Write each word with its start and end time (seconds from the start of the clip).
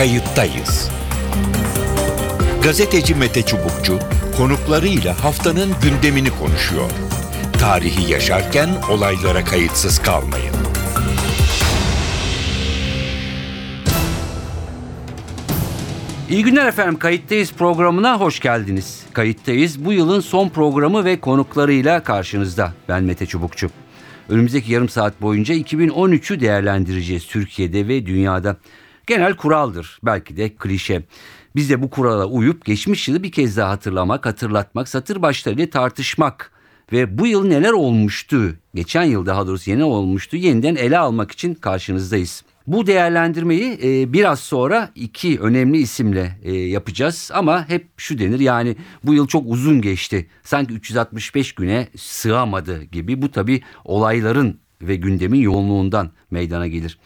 kayıttayız. 0.00 0.90
Gazeteci 2.62 3.14
Mete 3.14 3.42
Çubukçu 3.42 3.98
konuklarıyla 4.36 5.24
haftanın 5.24 5.70
gündemini 5.82 6.30
konuşuyor. 6.30 6.90
Tarihi 7.52 8.12
yaşarken 8.12 8.68
olaylara 8.90 9.44
kayıtsız 9.44 9.98
kalmayın. 9.98 10.54
İyi 16.30 16.44
günler 16.44 16.66
efendim. 16.66 16.98
Kayıttayız 16.98 17.52
programına 17.52 18.20
hoş 18.20 18.40
geldiniz. 18.40 19.06
Kayıttayız. 19.12 19.84
Bu 19.84 19.92
yılın 19.92 20.20
son 20.20 20.48
programı 20.48 21.04
ve 21.04 21.20
konuklarıyla 21.20 22.02
karşınızda. 22.02 22.72
Ben 22.88 23.04
Mete 23.04 23.26
Çubukçu. 23.26 23.70
Önümüzdeki 24.28 24.72
yarım 24.72 24.88
saat 24.88 25.22
boyunca 25.22 25.54
2013'ü 25.54 26.40
değerlendireceğiz 26.40 27.26
Türkiye'de 27.26 27.88
ve 27.88 28.06
dünyada. 28.06 28.56
Genel 29.10 29.36
kuraldır, 29.36 29.98
belki 30.02 30.36
de 30.36 30.54
klişe. 30.54 31.02
Biz 31.56 31.70
de 31.70 31.82
bu 31.82 31.90
kurala 31.90 32.26
uyup 32.26 32.64
geçmiş 32.64 33.08
yılı 33.08 33.22
bir 33.22 33.32
kez 33.32 33.56
daha 33.56 33.70
hatırlamak, 33.70 34.26
hatırlatmak, 34.26 34.88
satır 34.88 35.22
başlarıyla 35.22 35.70
tartışmak 35.70 36.52
ve 36.92 37.18
bu 37.18 37.26
yıl 37.26 37.44
neler 37.44 37.70
olmuştu, 37.70 38.56
geçen 38.74 39.02
yıl 39.02 39.26
daha 39.26 39.46
doğrusu 39.46 39.70
yeni 39.70 39.84
olmuştu 39.84 40.36
yeniden 40.36 40.76
ele 40.76 40.98
almak 40.98 41.32
için 41.32 41.54
karşınızdayız. 41.54 42.44
Bu 42.66 42.86
değerlendirmeyi 42.86 43.78
e, 43.82 44.12
biraz 44.12 44.40
sonra 44.40 44.90
iki 44.94 45.40
önemli 45.40 45.78
isimle 45.78 46.38
e, 46.42 46.52
yapacağız 46.52 47.30
ama 47.34 47.68
hep 47.68 47.88
şu 47.96 48.18
denir 48.18 48.40
yani 48.40 48.76
bu 49.04 49.14
yıl 49.14 49.26
çok 49.26 49.44
uzun 49.46 49.80
geçti. 49.80 50.26
Sanki 50.42 50.74
365 50.74 51.52
güne 51.52 51.88
sığamadı 51.96 52.82
gibi 52.82 53.22
bu 53.22 53.30
tabi 53.30 53.62
olayların 53.84 54.60
ve 54.82 54.96
gündemin 54.96 55.40
yoğunluğundan 55.40 56.10
meydana 56.30 56.66
gelir. 56.66 56.98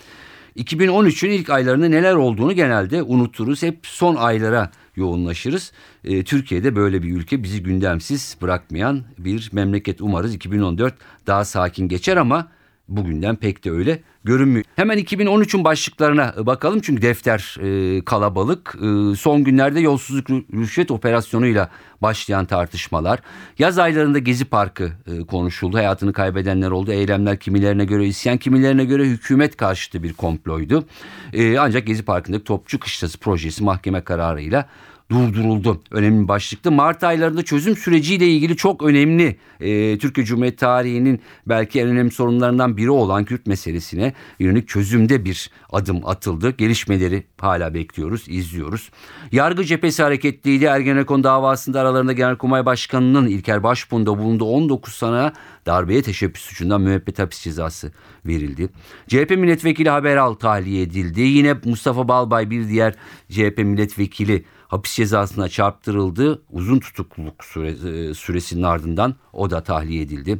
2013'ün 0.56 1.30
ilk 1.30 1.50
aylarında 1.50 1.88
neler 1.88 2.14
olduğunu 2.14 2.52
genelde 2.52 3.02
unuturuz. 3.02 3.62
Hep 3.62 3.78
son 3.82 4.16
aylara 4.16 4.70
yoğunlaşırız. 4.96 5.72
E, 6.04 6.24
Türkiye'de 6.24 6.76
böyle 6.76 7.02
bir 7.02 7.16
ülke 7.16 7.42
bizi 7.42 7.62
gündemsiz 7.62 8.36
bırakmayan 8.42 9.04
bir 9.18 9.50
memleket 9.52 10.00
umarız 10.00 10.34
2014 10.34 10.94
daha 11.26 11.44
sakin 11.44 11.88
geçer 11.88 12.16
ama 12.16 12.48
bugünden 12.88 13.36
pek 13.36 13.64
de 13.64 13.70
öyle 13.70 14.02
görünmüyor. 14.24 14.64
Hemen 14.76 14.98
2013'ün 14.98 15.64
başlıklarına 15.64 16.34
bakalım 16.38 16.80
çünkü 16.80 17.02
defter 17.02 17.56
e, 17.60 18.04
kalabalık. 18.04 18.76
E, 18.76 19.16
son 19.16 19.44
günlerde 19.44 19.80
yolsuzluk 19.80 20.30
rüşvet 20.30 20.90
operasyonuyla 20.90 21.70
başlayan 22.02 22.46
tartışmalar. 22.46 23.20
Yaz 23.58 23.78
aylarında 23.78 24.18
Gezi 24.18 24.44
Parkı 24.44 24.92
e, 25.06 25.26
konuşuldu. 25.26 25.76
Hayatını 25.76 26.12
kaybedenler 26.12 26.70
oldu. 26.70 26.92
Eylemler 26.92 27.38
kimilerine 27.38 27.84
göre 27.84 28.06
isyan, 28.06 28.38
kimilerine 28.38 28.84
göre 28.84 29.04
hükümet 29.04 29.56
karşıtı 29.56 30.02
bir 30.02 30.12
komploydu. 30.12 30.84
E, 31.32 31.58
ancak 31.58 31.86
Gezi 31.86 32.04
Parkı'ndaki 32.04 32.44
Topçu 32.44 32.80
Kışlası 32.80 33.18
projesi 33.18 33.64
mahkeme 33.64 34.00
kararıyla 34.00 34.68
durduruldu. 35.10 35.82
Önemli 35.90 36.28
başlıktı. 36.28 36.72
Mart 36.72 37.04
aylarında 37.04 37.42
çözüm 37.42 37.76
süreciyle 37.76 38.28
ilgili 38.28 38.56
çok 38.56 38.82
önemli 38.82 39.36
e, 39.60 39.98
Türkiye 39.98 40.26
Cumhuriyeti 40.26 40.56
tarihinin 40.56 41.20
belki 41.46 41.80
en 41.80 41.88
önemli 41.88 42.10
sorunlarından 42.10 42.76
biri 42.76 42.90
olan 42.90 43.24
Kürt 43.24 43.46
meselesine 43.46 44.12
yönelik 44.38 44.68
çözümde 44.68 45.24
bir 45.24 45.50
adım 45.72 46.06
atıldı. 46.06 46.50
Gelişmeleri 46.50 47.24
hala 47.40 47.74
bekliyoruz, 47.74 48.24
izliyoruz. 48.28 48.90
Yargı 49.32 49.64
cephesi 49.64 50.02
hareketliydi. 50.02 50.64
Ergenekon 50.64 51.24
davasında 51.24 51.80
aralarında 51.80 52.12
Genelkurmay 52.12 52.66
Başkanı'nın 52.66 53.26
İlker 53.26 53.62
Başbuğ'unda 53.62 54.18
bulunduğu 54.18 54.44
19 54.44 54.94
sana 54.94 55.32
darbeye 55.66 56.02
teşebbüs 56.02 56.42
suçundan 56.42 56.80
müebbet 56.80 57.18
hapis 57.18 57.40
cezası 57.40 57.92
verildi. 58.26 58.68
CHP 59.08 59.30
milletvekili 59.30 59.90
Haberal 59.90 60.34
tahliye 60.34 60.82
edildi. 60.82 61.20
Yine 61.20 61.54
Mustafa 61.64 62.08
Balbay 62.08 62.50
bir 62.50 62.68
diğer 62.68 62.94
CHP 63.30 63.58
milletvekili 63.58 64.44
hapis 64.68 64.94
cezasına 64.94 65.48
çarptırıldı. 65.48 66.42
Uzun 66.50 66.78
tutukluluk 66.78 67.44
süre, 67.44 67.68
e, 67.70 68.14
süresinin 68.14 68.62
ardından 68.62 69.14
o 69.32 69.50
da 69.50 69.62
tahliye 69.62 70.02
edildi. 70.02 70.38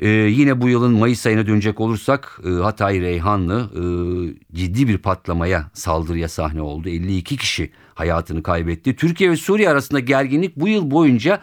Ee, 0.00 0.08
yine 0.08 0.60
bu 0.60 0.68
yılın 0.68 0.92
Mayıs 0.92 1.26
ayına 1.26 1.46
dönecek 1.46 1.80
olursak 1.80 2.40
e, 2.44 2.48
Hatay 2.48 3.00
Reyhanlı 3.00 3.70
e, 3.74 3.82
ciddi 4.56 4.88
bir 4.88 4.98
patlamaya 4.98 5.70
saldırıya 5.74 6.28
sahne 6.28 6.62
oldu. 6.62 6.88
52 6.88 7.36
kişi 7.36 7.70
hayatını 7.94 8.42
kaybetti. 8.42 8.96
Türkiye 8.96 9.30
ve 9.30 9.36
Suriye 9.36 9.70
arasında 9.70 10.00
gerginlik 10.00 10.56
bu 10.56 10.68
yıl 10.68 10.90
boyunca 10.90 11.40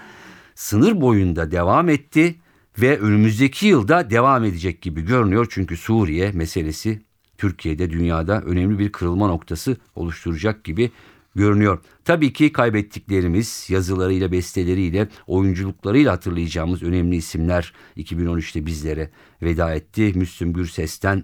sınır 0.56 1.02
boyunda 1.02 1.52
devam 1.52 1.90
etti 1.90 2.36
ve 2.82 3.00
önümüzdeki 3.00 3.68
yılda 3.68 4.10
devam 4.10 4.44
edecek 4.44 4.82
gibi 4.82 5.02
görünüyor. 5.02 5.48
Çünkü 5.50 5.78
Suriye 5.78 6.32
meselesi 6.32 7.02
Türkiye'de 7.38 7.90
dünyada 7.90 8.42
önemli 8.42 8.80
bir 8.80 8.92
kırılma 8.92 9.28
noktası 9.28 9.78
oluşturacak 9.96 10.64
gibi 10.64 10.92
görünüyor. 11.36 11.80
Tabii 12.06 12.34
ki 12.34 12.52
kaybettiklerimiz 12.52 13.68
yazılarıyla, 13.70 14.32
besteleriyle, 14.32 15.08
oyunculuklarıyla 15.28 16.14
hatırlayacağımız 16.14 16.84
önemli 16.84 17.16
isimler 17.16 17.74
2013'te 17.98 18.66
bizlere 18.66 19.10
veda 19.42 19.74
etti. 19.74 20.12
Müslüm 20.16 20.54
Gürses'ten 20.54 21.24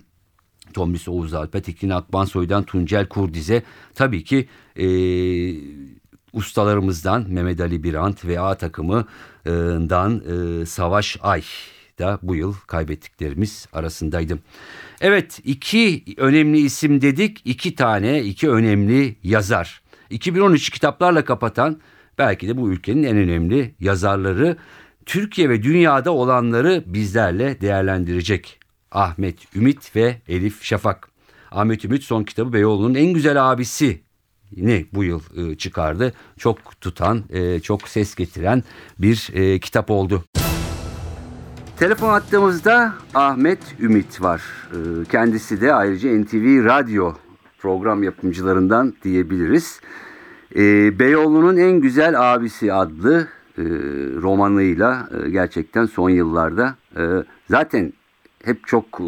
Tomris 0.74 1.08
Oğuz 1.08 1.34
Alp'e, 1.34 1.62
Tekin 1.62 1.90
Akbansoy'dan 1.90 2.64
Tuncel 2.64 3.08
Kurdiz'e 3.08 3.64
tabii 3.96 4.24
ki 4.24 4.48
e, 4.76 4.88
ustalarımızdan 6.34 7.26
Mehmet 7.30 7.62
Ali 7.62 7.84
Birant 7.84 8.26
ve 8.26 8.40
A 8.40 8.58
takımından 8.58 10.22
e, 10.62 10.66
Savaş 10.66 11.18
Ay 11.22 11.44
da 12.00 12.20
bu 12.22 12.36
yıl 12.36 12.54
kaybettiklerimiz 12.54 13.68
arasındaydı. 13.74 14.40
Evet 15.02 15.40
iki 15.44 16.04
önemli 16.18 16.60
isim 16.60 17.02
dedik 17.02 17.42
iki 17.46 17.76
tane 17.76 18.24
iki 18.24 18.50
önemli 18.50 19.16
yazar. 19.24 19.82
2013 20.12 20.70
kitaplarla 20.70 21.26
kapatan 21.26 21.82
belki 22.18 22.48
de 22.48 22.58
bu 22.58 22.72
ülkenin 22.72 23.04
en 23.04 23.18
önemli 23.18 23.76
yazarları 23.80 24.58
Türkiye 25.06 25.50
ve 25.50 25.64
dünyada 25.64 26.12
olanları 26.12 26.84
bizlerle 26.86 27.62
değerlendirecek. 27.62 28.60
Ahmet 28.92 29.56
Ümit 29.56 29.96
ve 29.96 30.22
Elif 30.28 30.64
Şafak. 30.64 31.10
Ahmet 31.52 31.86
Ümit 31.86 32.04
son 32.04 32.24
kitabı 32.24 32.54
Beyoğlu'nun 32.54 32.96
en 32.96 33.14
güzel 33.14 33.52
abisi 33.52 34.02
ne 34.58 34.86
bu 34.94 35.04
yıl 35.04 35.22
e, 35.38 35.58
çıkardı. 35.58 36.14
Çok 36.38 36.82
tutan, 36.82 37.24
e, 37.30 37.60
çok 37.60 37.88
ses 37.88 38.16
getiren 38.16 38.64
bir 39.00 39.30
e, 39.34 39.60
kitap 39.60 39.92
oldu. 39.92 40.24
Telefon 41.78 42.14
attığımızda 42.14 42.94
Ahmet 43.14 43.60
Ümit 43.80 44.22
var. 44.22 44.42
Kendisi 45.12 45.62
de 45.62 45.74
ayrıca 45.74 46.10
NTV 46.10 46.66
Radyo 46.66 47.14
program 47.62 48.04
yapımcılarından 48.04 48.94
diyebiliriz. 49.04 49.82
Beyoğlu'nun 51.00 51.58
en 51.58 51.72
güzel 51.72 52.34
abisi 52.34 52.74
adlı 52.74 53.28
romanıyla 54.22 55.10
gerçekten 55.32 55.86
son 55.86 56.10
yıllarda 56.10 56.76
zaten 57.50 57.94
hep 58.46 58.68
çok 58.68 58.86
e, 59.00 59.06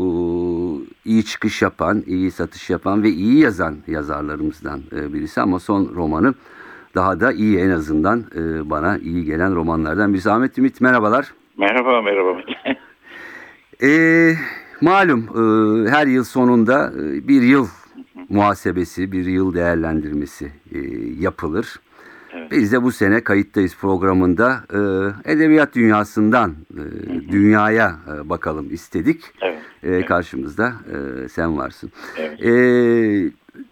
iyi 1.06 1.26
çıkış 1.26 1.62
yapan, 1.62 2.04
iyi 2.08 2.32
satış 2.32 2.70
yapan 2.70 3.04
ve 3.04 3.10
iyi 3.10 3.40
yazan 3.40 3.78
yazarlarımızdan 3.88 4.82
e, 4.96 5.14
birisi 5.14 5.42
ama 5.42 5.60
son 5.60 5.96
romanı 5.96 6.34
daha 6.96 7.20
da 7.20 7.32
iyi 7.32 7.60
en 7.60 7.70
azından 7.70 8.24
e, 8.36 8.70
bana 8.70 8.98
iyi 8.98 9.26
gelen 9.26 9.56
romanlardan 9.56 10.14
birisi. 10.14 10.32
Ahmet 10.32 10.58
Ümit 10.58 10.82
merhabalar. 10.82 11.34
Merhaba, 11.58 12.02
merhaba. 12.02 12.42
e, 13.84 14.34
malum 14.82 15.20
e, 15.20 15.90
her 15.90 16.08
yıl 16.08 16.24
sonunda 16.24 16.92
e, 17.00 17.28
bir 17.28 17.42
yıl 17.42 17.68
muhasebesi, 18.34 19.12
bir 19.12 19.26
yıl 19.26 19.54
değerlendirmesi 19.54 20.52
e, 20.72 20.80
yapılır. 21.20 21.80
Biz 22.52 22.72
de 22.72 22.84
bu 22.84 22.92
sene 22.92 23.22
kayıttayız 23.24 23.76
programında 23.76 24.64
e, 24.74 25.32
edebiyat 25.32 25.76
dünyasından 25.76 26.56
e, 26.72 27.32
dünyaya 27.32 27.96
e, 28.08 28.30
bakalım 28.30 28.74
istedik. 28.74 29.24
Evet. 29.42 29.60
E, 29.84 30.06
karşımızda 30.06 30.74
e, 30.94 31.30
sen 31.30 31.58
varsın. 31.58 31.92
Evet. 32.18 32.46
E, 32.46 32.52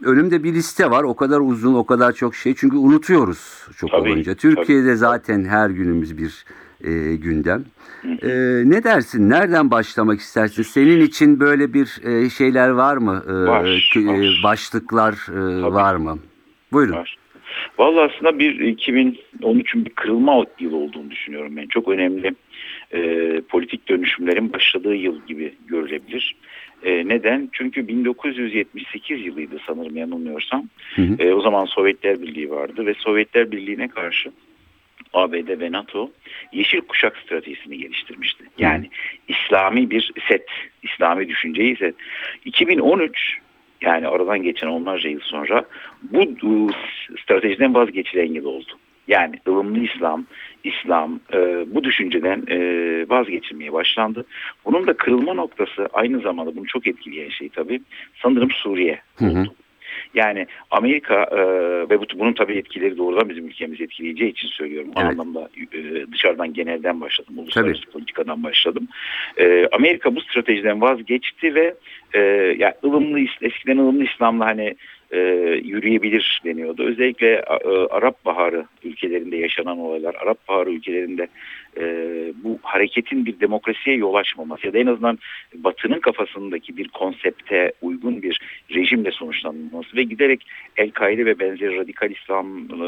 önümde 0.05 0.43
bir 0.43 0.53
liste 0.53 0.91
var. 0.91 1.03
O 1.03 1.15
kadar 1.15 1.39
uzun, 1.39 1.73
o 1.73 1.85
kadar 1.85 2.11
çok 2.11 2.35
şey. 2.35 2.55
Çünkü 2.55 2.77
unutuyoruz 2.77 3.67
çok 3.77 3.91
tabii, 3.91 4.09
olunca. 4.09 4.35
Türkiye'de 4.35 4.87
tabii. 4.87 4.97
zaten 4.97 5.45
her 5.45 5.69
günümüz 5.69 6.17
bir 6.17 6.45
e, 6.83 7.15
gündem. 7.15 7.63
E, 8.03 8.29
ne 8.65 8.83
dersin? 8.83 9.29
Nereden 9.29 9.71
başlamak 9.71 10.19
istersin? 10.19 10.63
Senin 10.63 11.01
için 11.01 11.39
böyle 11.39 11.73
bir 11.73 12.01
e, 12.05 12.29
şeyler 12.29 12.69
var 12.69 12.97
mı? 12.97 13.23
E, 13.27 13.33
var, 13.33 13.63
var. 13.95 14.39
Başlıklar 14.43 15.13
e, 15.13 15.63
var 15.63 15.95
mı? 15.95 16.19
Buyurun. 16.71 16.93
Var. 16.93 17.17
Vallahi 17.77 18.11
aslında 18.13 18.39
bir 18.39 18.59
2013'ün 18.77 19.85
bir 19.85 19.89
kırılma 19.89 20.45
yılı 20.59 20.75
olduğunu 20.75 21.11
düşünüyorum 21.11 21.55
ben. 21.57 21.67
Çok 21.67 21.87
önemli 21.87 22.35
e, 22.93 23.41
politik 23.49 23.89
dönüşümlerin 23.89 24.53
başladığı 24.53 24.95
yıl 24.95 25.25
gibi 25.27 25.53
görülebilir. 25.67 26.35
E, 26.83 27.07
neden? 27.07 27.49
Çünkü 27.51 27.87
1978 27.87 29.25
yılıydı 29.25 29.57
sanırım 29.67 29.97
yanılmıyorsam. 29.97 30.65
Hı 30.95 31.01
hı. 31.01 31.15
E, 31.19 31.33
o 31.33 31.41
zaman 31.41 31.65
Sovyetler 31.65 32.21
Birliği 32.21 32.49
vardı 32.49 32.85
ve 32.85 32.93
Sovyetler 32.93 33.51
Birliği'ne 33.51 33.87
karşı 33.87 34.31
ABD 35.13 35.59
ve 35.59 35.71
NATO 35.71 36.11
yeşil 36.51 36.81
kuşak 36.81 37.17
stratejisini 37.17 37.77
geliştirmişti. 37.77 38.43
Yani. 38.57 38.89
İslami 39.27 39.89
bir 39.89 40.11
set, 40.27 40.45
İslami 40.83 41.29
düşünceyi 41.29 41.75
set. 41.75 41.95
2013 42.45 43.37
Yani 43.81 44.07
aradan 44.07 44.43
geçen 44.43 44.67
onlarca 44.67 45.09
yıl 45.09 45.19
sonra 45.19 45.65
bu, 46.03 46.69
stratejiden 47.23 47.73
vazgeçilen 47.73 48.33
yıl 48.33 48.45
oldu. 48.45 48.71
Yani 49.07 49.35
ılımlı 49.47 49.79
İslam, 49.79 50.25
İslam 50.63 51.19
e, 51.33 51.37
bu 51.75 51.83
düşünceden 51.83 52.43
e, 52.47 52.57
vazgeçilmeye 53.09 53.73
başlandı. 53.73 54.25
Bunun 54.65 54.87
da 54.87 54.93
kırılma 54.93 55.33
noktası 55.33 55.89
aynı 55.93 56.19
zamanda 56.19 56.55
bunu 56.55 56.65
çok 56.65 56.87
etkileyen 56.87 57.29
şey 57.29 57.49
tabii 57.49 57.81
sanırım 58.21 58.51
Suriye 58.51 59.01
Hı 59.15 59.25
hı. 59.25 59.45
Yani 60.13 60.47
Amerika 60.71 61.23
e, 61.23 61.39
ve 61.89 61.99
bu, 61.99 62.05
bunun 62.15 62.33
tabii 62.33 62.57
etkileri 62.57 62.97
doğrudan 62.97 63.29
bizim 63.29 63.47
ülkemizi 63.47 63.83
etkileyeceği 63.83 64.31
için 64.31 64.47
söylüyorum. 64.47 64.91
O 64.95 65.01
Evet. 65.01 65.11
anlamda 65.11 65.49
e, 65.73 66.11
dışarıdan 66.11 66.53
genelden 66.53 67.01
başladım. 67.01 67.39
Uluslararası 67.39 67.85
politikadan 67.85 68.43
başladım. 68.43 68.87
E, 69.37 69.67
Amerika 69.71 70.15
bu 70.15 70.21
stratejiden 70.21 70.81
vazgeçti 70.81 71.55
ve 71.55 71.75
e, 72.13 72.19
yani 72.57 72.73
ılımlı, 72.83 73.19
eskiden 73.41 73.77
ılımlı 73.77 74.03
İslam'la 74.03 74.45
hani 74.45 74.75
e, 75.11 75.19
yürüyebilir 75.63 76.41
deniyordu. 76.45 76.83
Özellikle 76.83 77.33
e, 77.65 77.69
Arap 77.89 78.25
Baharı 78.25 78.65
ülkelerinde 78.83 79.37
yaşanan 79.37 79.79
olaylar, 79.79 80.15
Arap 80.15 80.47
Baharı 80.47 80.71
ülkelerinde 80.71 81.27
e, 81.77 81.83
bu 82.43 82.59
hareketin 82.61 83.25
bir 83.25 83.39
demokrasiye 83.39 83.95
yol 83.95 84.13
açmaması 84.13 84.67
ya 84.67 84.73
da 84.73 84.77
en 84.77 84.87
azından 84.87 85.19
Batı'nın 85.55 85.99
kafasındaki 85.99 86.77
bir 86.77 86.87
konsepte 86.87 87.71
uygun 87.81 88.21
bir 88.21 88.39
rejimle 88.75 89.11
sonuçlanması 89.11 89.97
ve 89.97 90.03
giderek 90.03 90.47
El-Kaide 90.77 91.25
ve 91.25 91.39
benzeri 91.39 91.77
radikal 91.77 92.11
İslam 92.11 92.57
e, 92.81 92.83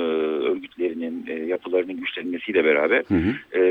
örgütlerinin 0.50 1.26
e, 1.28 1.34
yapılarının 1.34 1.98
güçlenmesiyle 1.98 2.66
beraber 2.66 3.04
Hı 3.08 3.16
hı. 3.16 3.60
e, 3.60 3.62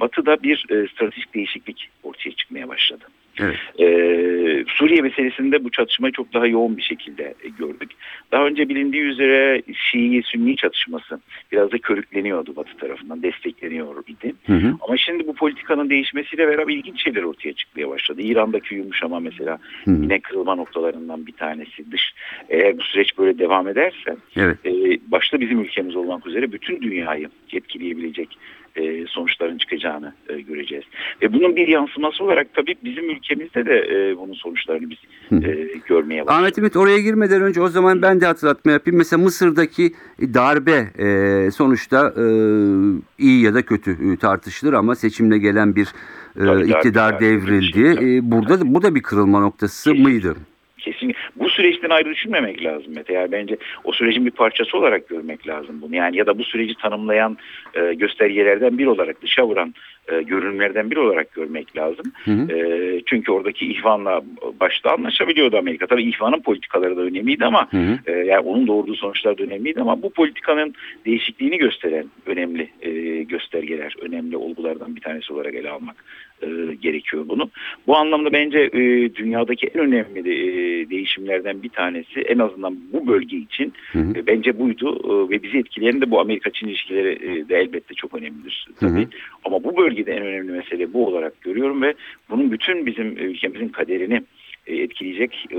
Batı'da 0.00 0.42
bir 0.42 0.66
e, 0.70 0.88
stratejik 0.88 1.34
değişiklik 1.34 1.88
ortaya 2.02 2.30
çıkmaya 2.30 2.68
başladı. 2.68 3.04
Evet. 3.40 3.56
Ee, 3.78 4.64
Suriye 4.68 5.02
meselesinde 5.02 5.64
bu 5.64 5.70
çatışmayı 5.70 6.12
çok 6.12 6.34
daha 6.34 6.46
yoğun 6.46 6.76
bir 6.76 6.82
şekilde 6.82 7.34
gördük. 7.58 7.90
Daha 8.32 8.46
önce 8.46 8.68
bilindiği 8.68 9.02
üzere 9.02 9.62
Şii-Sünni 9.72 10.56
çatışması 10.56 11.20
biraz 11.52 11.72
da 11.72 11.78
körükleniyordu 11.78 12.56
Batı 12.56 12.76
tarafından, 12.76 13.22
destekleniyor 13.22 14.04
idi. 14.06 14.34
Hı 14.46 14.52
hı. 14.52 14.74
Ama 14.80 14.96
şimdi 14.96 15.26
bu 15.26 15.34
politikanın 15.34 15.90
değişmesiyle 15.90 16.48
beraber 16.48 16.72
ilginç 16.72 17.02
şeyler 17.04 17.22
ortaya 17.22 17.52
çıkmaya 17.52 17.88
başladı. 17.88 18.20
İran'daki 18.22 18.74
yumuşama 18.74 19.20
mesela 19.20 19.58
Hı 19.84 19.90
hı. 19.90 20.02
yine 20.02 20.20
kırılma 20.20 20.54
noktalarından 20.54 21.26
bir 21.26 21.32
tanesi. 21.32 21.92
Dış 21.92 22.14
eğer 22.48 22.78
bu 22.78 22.82
süreç 22.82 23.18
böyle 23.18 23.38
devam 23.38 23.68
ederse 23.68 24.16
Evet. 24.36 24.56
e, 24.66 24.70
başta 25.10 25.40
bizim 25.40 25.60
ülkemiz 25.60 25.96
olmak 25.96 26.26
üzere 26.26 26.52
bütün 26.52 26.80
dünyayı 26.82 27.28
etkileyebilecek 27.52 28.38
e, 28.76 29.06
sonuçların 29.06 29.58
çıkacağını 29.58 30.14
e, 30.28 30.40
göreceğiz. 30.40 30.84
Ve 31.22 31.32
bunun 31.32 31.56
bir 31.56 31.68
yansıması 31.68 32.24
olarak 32.24 32.54
tabii 32.54 32.74
bizim 32.84 33.10
ülkemizde 33.10 33.66
de 33.66 33.78
e, 33.90 34.16
bunun 34.16 34.34
sonuçlarını 34.34 34.90
biz 34.90 34.98
e, 35.44 35.68
görmeye 35.86 36.26
başladık. 36.26 36.40
Ahmet 36.40 36.58
Ümit 36.58 36.76
oraya 36.76 36.98
girmeden 36.98 37.42
önce 37.42 37.60
o 37.60 37.68
zaman 37.68 38.02
ben 38.02 38.20
de 38.20 38.26
hatırlatma 38.26 38.72
yapayım. 38.72 38.98
Mesela 38.98 39.22
Mısır'daki 39.22 39.92
darbe 40.20 40.88
e, 40.98 41.50
sonuçta 41.50 42.14
e, 42.16 42.24
iyi 43.18 43.42
ya 43.42 43.54
da 43.54 43.62
kötü 43.62 44.12
e, 44.12 44.16
tartışılır 44.16 44.72
ama 44.72 44.94
seçimle 44.94 45.38
gelen 45.38 45.76
bir 45.76 45.88
e, 46.40 46.66
iktidar 46.66 47.20
devrildi. 47.20 48.04
E, 48.04 48.30
burada 48.30 48.60
da, 48.60 48.74
bu 48.74 48.82
da 48.82 48.94
bir 48.94 49.02
kırılma 49.02 49.40
noktası 49.40 49.94
mıydı? 49.94 50.36
Kesinlikle. 50.78 51.20
Bu 51.36 51.50
süreçten 51.50 51.90
ayrı 51.90 52.10
düşünmemek 52.10 52.64
lazım 52.64 52.94
Mete. 52.94 53.12
Yani 53.12 53.32
bence 53.32 53.56
o 53.84 53.92
sürecin 53.92 54.26
bir 54.26 54.30
parçası 54.30 54.78
olarak 54.78 55.08
görmek 55.08 55.48
lazım 55.48 55.80
bunu. 55.82 55.96
Yani 55.96 56.16
ya 56.16 56.26
da 56.26 56.38
bu 56.38 56.44
süreci 56.44 56.74
tanımlayan 56.74 57.38
e, 57.74 57.94
göstergelerden 57.94 58.78
bir 58.78 58.86
olarak 58.86 59.22
dışa 59.22 59.46
vuran 59.46 59.74
e, 60.08 60.22
görünümlerden 60.22 60.90
biri 60.90 61.00
olarak 61.00 61.34
görmek 61.34 61.76
lazım. 61.76 62.12
Hı 62.24 62.30
hı. 62.30 62.56
E, 62.56 63.02
çünkü 63.06 63.32
oradaki 63.32 63.72
ihvanla 63.72 64.22
başta 64.60 64.90
anlaşabiliyordu 64.90 65.58
Amerika. 65.58 65.86
Tabii 65.86 66.08
ihvanın 66.08 66.40
politikaları 66.40 66.96
da 66.96 67.00
önemliydi 67.00 67.44
ama 67.44 67.68
Hı 67.70 67.76
hı. 67.76 67.98
e, 68.06 68.12
yani 68.12 68.40
onun 68.40 68.66
doğurduğu 68.66 68.94
sonuçlar 68.94 69.38
da 69.38 69.42
önemliydi 69.42 69.80
ama 69.80 70.02
bu 70.02 70.10
politikanın 70.10 70.74
değişikliğini 71.06 71.58
gösteren 71.58 72.06
önemli 72.26 72.68
e, 72.82 72.90
göstergeler, 73.22 73.94
önemli 74.00 74.36
olgulardan 74.36 74.96
bir 74.96 75.00
tanesi 75.00 75.32
olarak 75.32 75.54
ele 75.54 75.70
almak 75.70 76.04
e, 76.42 76.46
gerekiyor 76.74 77.24
bunu. 77.28 77.50
Bu 77.86 77.96
anlamda 77.96 78.32
bence 78.32 78.58
e, 78.58 78.80
dünyadaki 79.14 79.66
en 79.66 79.80
önemli 79.80 80.20
e, 80.20 80.90
değişimlerden 81.20 81.62
bir 81.62 81.68
tanesi 81.68 82.20
en 82.20 82.38
azından 82.38 82.78
bu 82.92 83.06
bölge 83.06 83.36
için 83.36 83.72
Hı 83.92 83.98
hı. 83.98 84.18
e, 84.18 84.26
bence 84.26 84.58
buydu 84.58 85.00
E, 85.00 85.30
ve 85.30 85.42
bizi 85.42 85.58
etkileyen 85.58 86.00
de 86.00 86.10
bu 86.10 86.20
Amerika-Çin 86.20 86.68
ilişkileri 86.68 87.12
e, 87.12 87.48
de 87.48 87.56
elbette 87.56 87.94
çok 87.94 88.14
önemlidir 88.14 88.66
Hı 88.78 88.86
hı. 88.86 88.90
tabii. 88.90 89.08
Ama 89.44 89.64
bu 89.64 89.76
bölgede 89.76 90.12
en 90.12 90.22
önemli 90.22 90.52
mesele 90.52 90.92
bu 90.92 91.06
olarak 91.06 91.40
görüyorum 91.40 91.82
ve 91.82 91.94
bunun 92.30 92.52
bütün 92.52 92.86
bizim 92.86 93.16
ülkemizin 93.18 93.68
kaderini 93.68 94.22
e, 94.66 94.76
etkileyecek 94.76 95.46
e, 95.50 95.58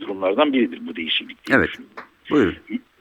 durumlardan 0.00 0.52
biridir 0.52 0.80
bu 0.86 0.96
değişiklik. 0.96 1.46
diye 1.46 1.58
Evet. 1.58 1.68
düşünüyorum. 1.68 1.96
Buyurun. 2.30 2.54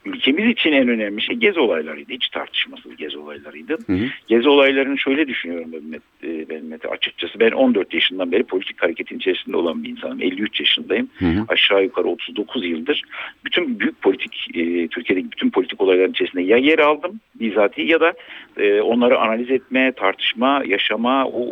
Ülkemiz 0.05 0.49
için 0.49 0.71
en 0.71 0.87
önemli 0.87 1.21
şey 1.21 1.35
gezi 1.35 1.59
olaylarıydı. 1.59 2.13
Hiç 2.13 2.29
tartışmasız 2.29 2.95
gezi 2.95 3.17
olaylarıydı. 3.17 3.77
Hı 3.87 3.93
hı. 3.93 4.05
Gezi 4.27 4.49
olaylarını 4.49 4.97
şöyle 4.97 5.27
düşünüyorum 5.27 5.71
ben, 5.73 5.81
Met- 5.81 6.43
e, 6.43 6.49
ben 6.49 6.65
Mete. 6.65 6.87
Açıkçası 6.87 7.39
ben 7.39 7.51
14 7.51 7.93
yaşından 7.93 8.31
beri 8.31 8.43
politik 8.43 8.83
hareketin 8.83 9.17
içerisinde 9.17 9.57
olan 9.57 9.83
bir 9.83 9.89
insanım. 9.89 10.21
53 10.21 10.59
yaşındayım. 10.59 11.09
Hı 11.17 11.25
hı. 11.25 11.45
Aşağı 11.47 11.83
yukarı 11.83 12.07
39 12.07 12.65
yıldır 12.65 13.03
bütün 13.45 13.79
büyük 13.79 14.01
politik 14.01 14.47
e, 14.53 14.87
Türkiye'deki 14.87 15.31
bütün 15.31 15.49
politik 15.49 15.81
olayların 15.81 16.11
içerisinde 16.11 16.41
ya 16.41 16.57
yer 16.57 16.79
aldım 16.79 17.19
bizatihi 17.35 17.91
ya 17.91 17.99
da 17.99 18.13
e, 18.57 18.81
onları 18.81 19.19
analiz 19.19 19.51
etme, 19.51 19.91
tartışma, 19.91 20.63
yaşama 20.65 21.25
o 21.25 21.45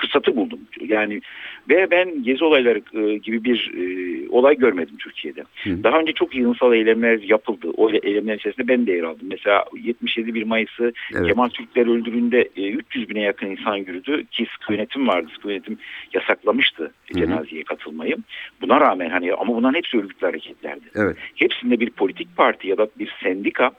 fırsatı 0.00 0.36
buldum. 0.36 0.60
Yani 0.88 1.20
ve 1.68 1.90
ben 1.90 2.22
gezi 2.22 2.44
olayları 2.44 2.82
e, 2.94 3.16
gibi 3.16 3.44
bir 3.44 3.72
e, 3.76 4.28
olay 4.28 4.56
görmedim 4.56 4.96
Türkiye'de. 4.98 5.44
Hı. 5.64 5.84
Daha 5.84 5.98
önce 5.98 6.12
çok 6.12 6.34
yığınsal 6.34 6.74
eylemler 6.74 7.18
yapıldı. 7.22 7.70
O 7.76 7.90
eylemlerin 7.90 8.38
içerisinde 8.38 8.68
ben 8.68 8.86
de 8.86 8.92
yer 8.92 9.02
aldım. 9.02 9.28
Mesela 9.30 9.64
77 9.82 10.34
1 10.34 10.42
Mayıs'ı 10.42 10.92
Evet. 11.14 11.26
Kemal 11.26 11.48
Türkler 11.48 11.86
öldürüğünde 11.86 12.48
e, 12.56 12.70
300 12.70 13.08
bine 13.08 13.20
yakın 13.20 13.46
insan 13.46 13.76
yürüdü 13.76 14.26
ki 14.26 14.46
sıkı 14.52 14.72
yönetim 14.72 15.08
vardı. 15.08 15.28
Sıkı 15.34 15.48
yönetim 15.48 15.78
yasaklamıştı 16.14 16.82
Hı 16.82 16.90
hı. 17.14 17.18
cenazeye 17.18 17.64
katılmayı. 17.64 18.16
Buna 18.60 18.80
rağmen 18.80 19.10
hani 19.10 19.34
ama 19.34 19.56
bunların 19.56 19.78
hepsi 19.78 19.98
örgütlü 19.98 20.26
hareketlerdi. 20.26 20.84
Evet. 20.94 21.16
Hepsinde 21.34 21.80
bir 21.80 21.90
politik 21.90 22.36
parti 22.36 22.68
ya 22.68 22.78
da 22.78 22.88
bir 22.98 23.14
sendika 23.22 23.70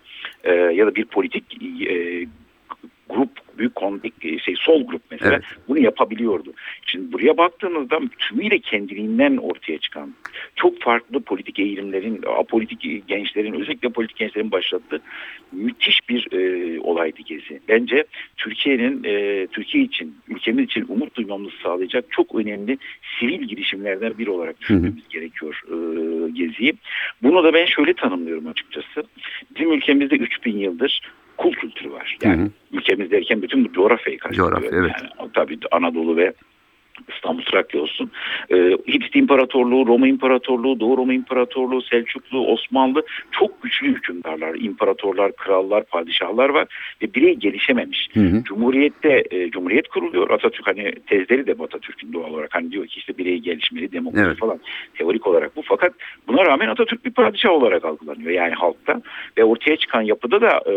e, 0.44 0.54
ya 0.54 0.88
da 0.88 0.96
bir 0.96 1.06
politik 1.06 1.44
e, 1.88 2.26
grup 3.14 3.30
büyük 3.58 3.76
kondik 3.76 4.14
e, 4.26 4.40
şey 4.40 4.56
sol 4.58 4.88
grup 4.88 5.02
mesela 5.12 5.32
Evet. 5.34 5.44
bunu 5.68 5.80
yapabiliyordu. 5.80 6.54
Şimdi 6.86 7.14
buraya 7.14 7.38
baktığınızda 7.38 8.00
tümüyle 8.20 8.60
kendiliğinden 8.60 9.38
ortaya 9.38 9.78
çıkan 9.78 10.14
çok 10.56 10.82
farklı 10.82 11.22
politik 11.22 11.60
eğilimlerin, 11.60 12.22
apolitik 12.40 13.08
gençlerin, 13.08 13.54
özellikle 13.54 13.90
politik 13.90 14.18
gençlerin 14.18 14.52
başlattığı 14.52 15.02
müthiş 15.52 16.00
bir 16.10 16.28
e, 16.32 16.80
olaydı 16.80 17.22
gezi. 17.26 17.60
Bence 17.70 18.04
Türkiye'nin 18.38 19.04
e, 19.04 19.48
Türkiye 19.48 19.84
için, 19.84 20.16
ülkemiz 20.28 20.66
için 20.66 20.86
umut 20.88 21.16
duymamızı 21.16 21.56
sağlayacak 21.64 22.06
çok 22.12 22.36
önemli 22.36 22.78
sivil 23.20 23.42
girişimlerden 23.42 24.18
biri 24.18 24.30
olarak 24.30 24.62
düşünmemiz 24.62 25.08
gerekiyor 25.10 25.62
e, 25.68 25.76
geziyi. 26.32 26.74
Bunu 27.24 27.44
da 27.44 27.54
ben 27.54 27.66
şöyle 27.66 27.94
tanımlıyorum 27.94 28.48
açıkçası. 28.48 29.04
Bizim 29.56 29.74
ülkemizde 29.74 30.16
3000 30.16 30.58
yıldır 30.58 31.02
kul 31.42 31.52
kültürü 31.52 31.92
var. 31.92 32.18
Yani 32.24 32.42
Hı 32.42 32.46
hı. 32.46 32.50
ülkemiz 32.72 33.12
derken 33.12 33.42
bütün 33.42 33.66
bu 33.66 33.74
coğrafyayı 33.74 34.20
kastediyorum. 34.20 34.60
Coğrafya, 34.60 34.80
evet. 34.80 34.92
Yani, 35.20 35.32
tabii 35.34 35.60
Anadolu 35.72 36.18
ve 36.18 36.34
İstanbul 37.16 37.44
Trakya 37.44 37.82
olsun. 37.82 38.12
Ee, 38.50 38.78
Hitit 38.88 39.16
İmparatorluğu, 39.16 39.88
Roma 39.88 40.08
İmparatorluğu, 40.08 40.80
Doğu 40.80 40.98
Roma 40.98 41.14
İmparatorluğu, 41.14 41.82
Selçuklu, 41.82 42.48
Osmanlı 42.48 43.04
çok 43.32 43.64
güçlü 43.64 43.88
hükümdarlar, 43.88 44.56
imparatorlar, 44.56 45.32
krallar, 45.36 45.84
padişahlar 45.84 46.50
var 46.50 46.68
ve 47.02 47.14
birey 47.14 47.36
gelişememiş. 47.36 48.10
Hı 48.14 48.20
hı. 48.20 48.44
Cumhuriyette 48.44 49.24
e, 49.32 49.52
Cumhuriyet 49.52 49.88
kuruluyor. 49.88 50.30
Atatürk 50.30 50.68
hani 50.68 50.92
tezleri 51.08 51.48
de 51.48 51.56
Atatürk'ün 51.64 52.14
doğal 52.14 52.34
olarak 52.34 52.56
hani 52.56 52.72
diyor 52.72 52.88
ki 52.88 53.00
işte 53.00 53.18
birey 53.18 53.38
gelişmeli, 53.38 53.92
demokrasi 53.92 54.28
Evet. 54.28 54.40
falan 54.40 54.60
teorik 54.98 55.28
olarak 55.28 55.56
bu. 55.56 55.62
Fakat 55.66 55.94
buna 56.28 56.46
rağmen 56.46 56.68
Atatürk 56.68 57.06
bir 57.06 57.12
padişah 57.12 57.50
olarak 57.50 57.86
algılanıyor 57.86 58.32
yani 58.32 58.54
halkta 58.54 59.02
ve 59.38 59.44
ortaya 59.44 59.78
çıkan 59.78 60.02
yapıda 60.02 60.42
da 60.42 60.62
e, 60.66 60.74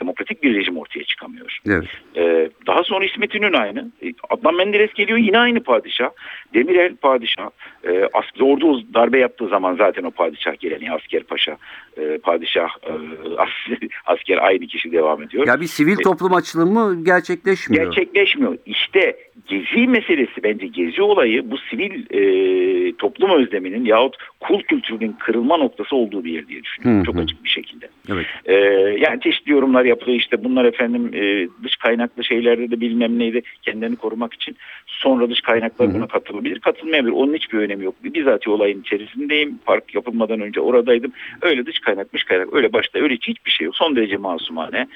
demokratik 0.00 0.42
bir 0.42 0.54
rejim 0.54 0.78
ortaya 0.78 1.04
çıkamıyor. 1.04 1.58
Evet. 1.66 1.84
Ee, 2.16 2.50
daha 2.66 2.82
sonra 2.82 3.04
İsmet 3.04 3.34
İnönü 3.34 3.56
aynı. 3.56 3.90
Ee, 4.02 4.12
Adnan 4.30 4.54
Menderes 4.54 4.92
geliyor 4.94 5.18
yine 5.18 5.38
aynı 5.44 5.62
padişah. 5.62 6.10
Demirel 6.54 6.96
padişah. 6.96 7.50
As- 8.12 8.40
ordu 8.40 8.94
darbe 8.94 9.18
yaptığı 9.18 9.48
zaman 9.48 9.76
zaten 9.76 10.02
o 10.02 10.10
padişah 10.10 10.60
geleni 10.60 10.92
asker 10.92 11.22
paşa 11.22 11.56
e, 11.96 12.18
padişah 12.18 12.68
e, 12.82 12.92
as- 13.38 13.78
asker 14.06 14.38
aynı 14.38 14.66
kişi 14.66 14.92
devam 14.92 15.22
ediyor. 15.22 15.46
Ya 15.46 15.60
bir 15.60 15.66
sivil 15.66 15.96
toplum 15.96 16.34
açılımı 16.34 17.04
gerçekleşmiyor. 17.04 17.84
Gerçekleşmiyor. 17.84 18.58
İşte 18.66 19.16
gezi 19.48 19.86
meselesi 19.86 20.42
bence 20.42 20.66
gezi 20.66 21.02
olayı 21.02 21.50
bu 21.50 21.58
sivil 21.58 21.92
e, 22.10 22.83
toplum 22.98 23.30
özleminin 23.30 23.84
yahut 23.84 24.16
kul 24.40 24.62
kültürünün 24.62 25.12
kırılma 25.12 25.56
noktası 25.56 25.96
olduğu 25.96 26.24
bir 26.24 26.32
yer 26.32 26.48
diye 26.48 26.62
düşünüyorum. 26.62 27.00
Hı 27.00 27.06
Çok 27.06 27.14
hı. 27.14 27.20
açık 27.20 27.44
bir 27.44 27.48
şekilde. 27.48 27.88
Evet. 28.12 28.26
Ee, 28.44 28.54
yani 29.00 29.20
çeşitli 29.20 29.52
yorumlar 29.52 29.84
yapılıyor 29.84 30.18
işte 30.18 30.44
bunlar 30.44 30.64
efendim 30.64 31.10
e, 31.14 31.48
dış 31.64 31.76
kaynaklı 31.76 32.24
şeylerde 32.24 32.70
de 32.70 32.80
bilmem 32.80 33.18
neydi 33.18 33.42
kendilerini 33.62 33.96
korumak 33.96 34.34
için 34.34 34.56
sonra 34.86 35.30
dış 35.30 35.40
kaynaklar 35.40 35.88
Hı 35.88 35.92
hı. 35.92 35.96
buna 35.96 36.06
katılabilir 36.06 36.60
katılmayabilir 36.60 37.12
onun 37.12 37.34
hiçbir 37.34 37.58
önemi 37.58 37.84
yok 37.84 37.94
bizatihi 38.04 38.50
olayın 38.50 38.80
içerisindeyim 38.80 39.58
park 39.66 39.94
yapılmadan 39.94 40.40
önce 40.40 40.60
oradaydım 40.60 41.12
öyle 41.42 41.66
dış 41.66 41.78
kaynak 41.78 42.12
dış 42.12 42.24
kaynak 42.24 42.54
öyle 42.54 42.72
başta 42.72 42.98
öyle 42.98 43.14
hiçbir 43.14 43.50
şey 43.50 43.64
yok 43.64 43.76
son 43.76 43.96
derece 43.96 44.16
masumane 44.16 44.86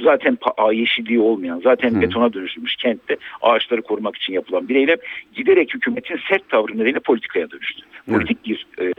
zaten 0.00 0.34
pa- 0.34 0.74
yeşilliği 0.74 1.20
olmayan 1.20 1.60
zaten 1.64 1.94
Hı. 1.94 2.00
betona 2.00 2.32
dönüşmüş 2.32 2.76
kentte 2.76 3.16
ağaçları 3.42 3.82
korumak 3.82 4.16
için 4.16 4.32
yapılan 4.32 4.68
bir 4.68 4.76
eylem 4.76 4.98
giderek 5.34 5.74
hükümetin 5.74 6.20
sert 6.28 6.48
tavrı 6.48 6.74
nedeniyle 6.74 6.98
politikaya 7.00 7.50
dönüştü. 7.50 7.82
Evet. 8.08 8.18
Politik 8.18 8.46
bir 8.46 8.66
e, 8.80 8.92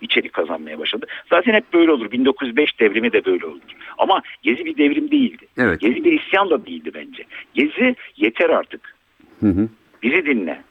içerik 0.00 0.32
kazanmaya 0.32 0.78
başladı. 0.78 1.06
Zaten 1.30 1.54
hep 1.54 1.72
böyle 1.72 1.92
olur. 1.92 2.10
1905 2.10 2.80
devrimi 2.80 3.12
de 3.12 3.24
böyle 3.24 3.46
oldu. 3.46 3.60
Ama 3.98 4.22
Gezi 4.42 4.64
bir 4.64 4.76
devrim 4.76 5.10
değildi. 5.10 5.46
Evet. 5.58 5.80
Gezi 5.80 6.04
bir 6.04 6.20
isyan 6.20 6.50
da 6.50 6.66
değildi 6.66 6.90
bence. 6.94 7.24
Gezi 7.54 7.96
yeter 8.16 8.50
artık. 8.50 8.94
Hı 9.40 9.46
hı. 9.46 9.68
Bizi 10.02 10.26
dinle. 10.26 10.62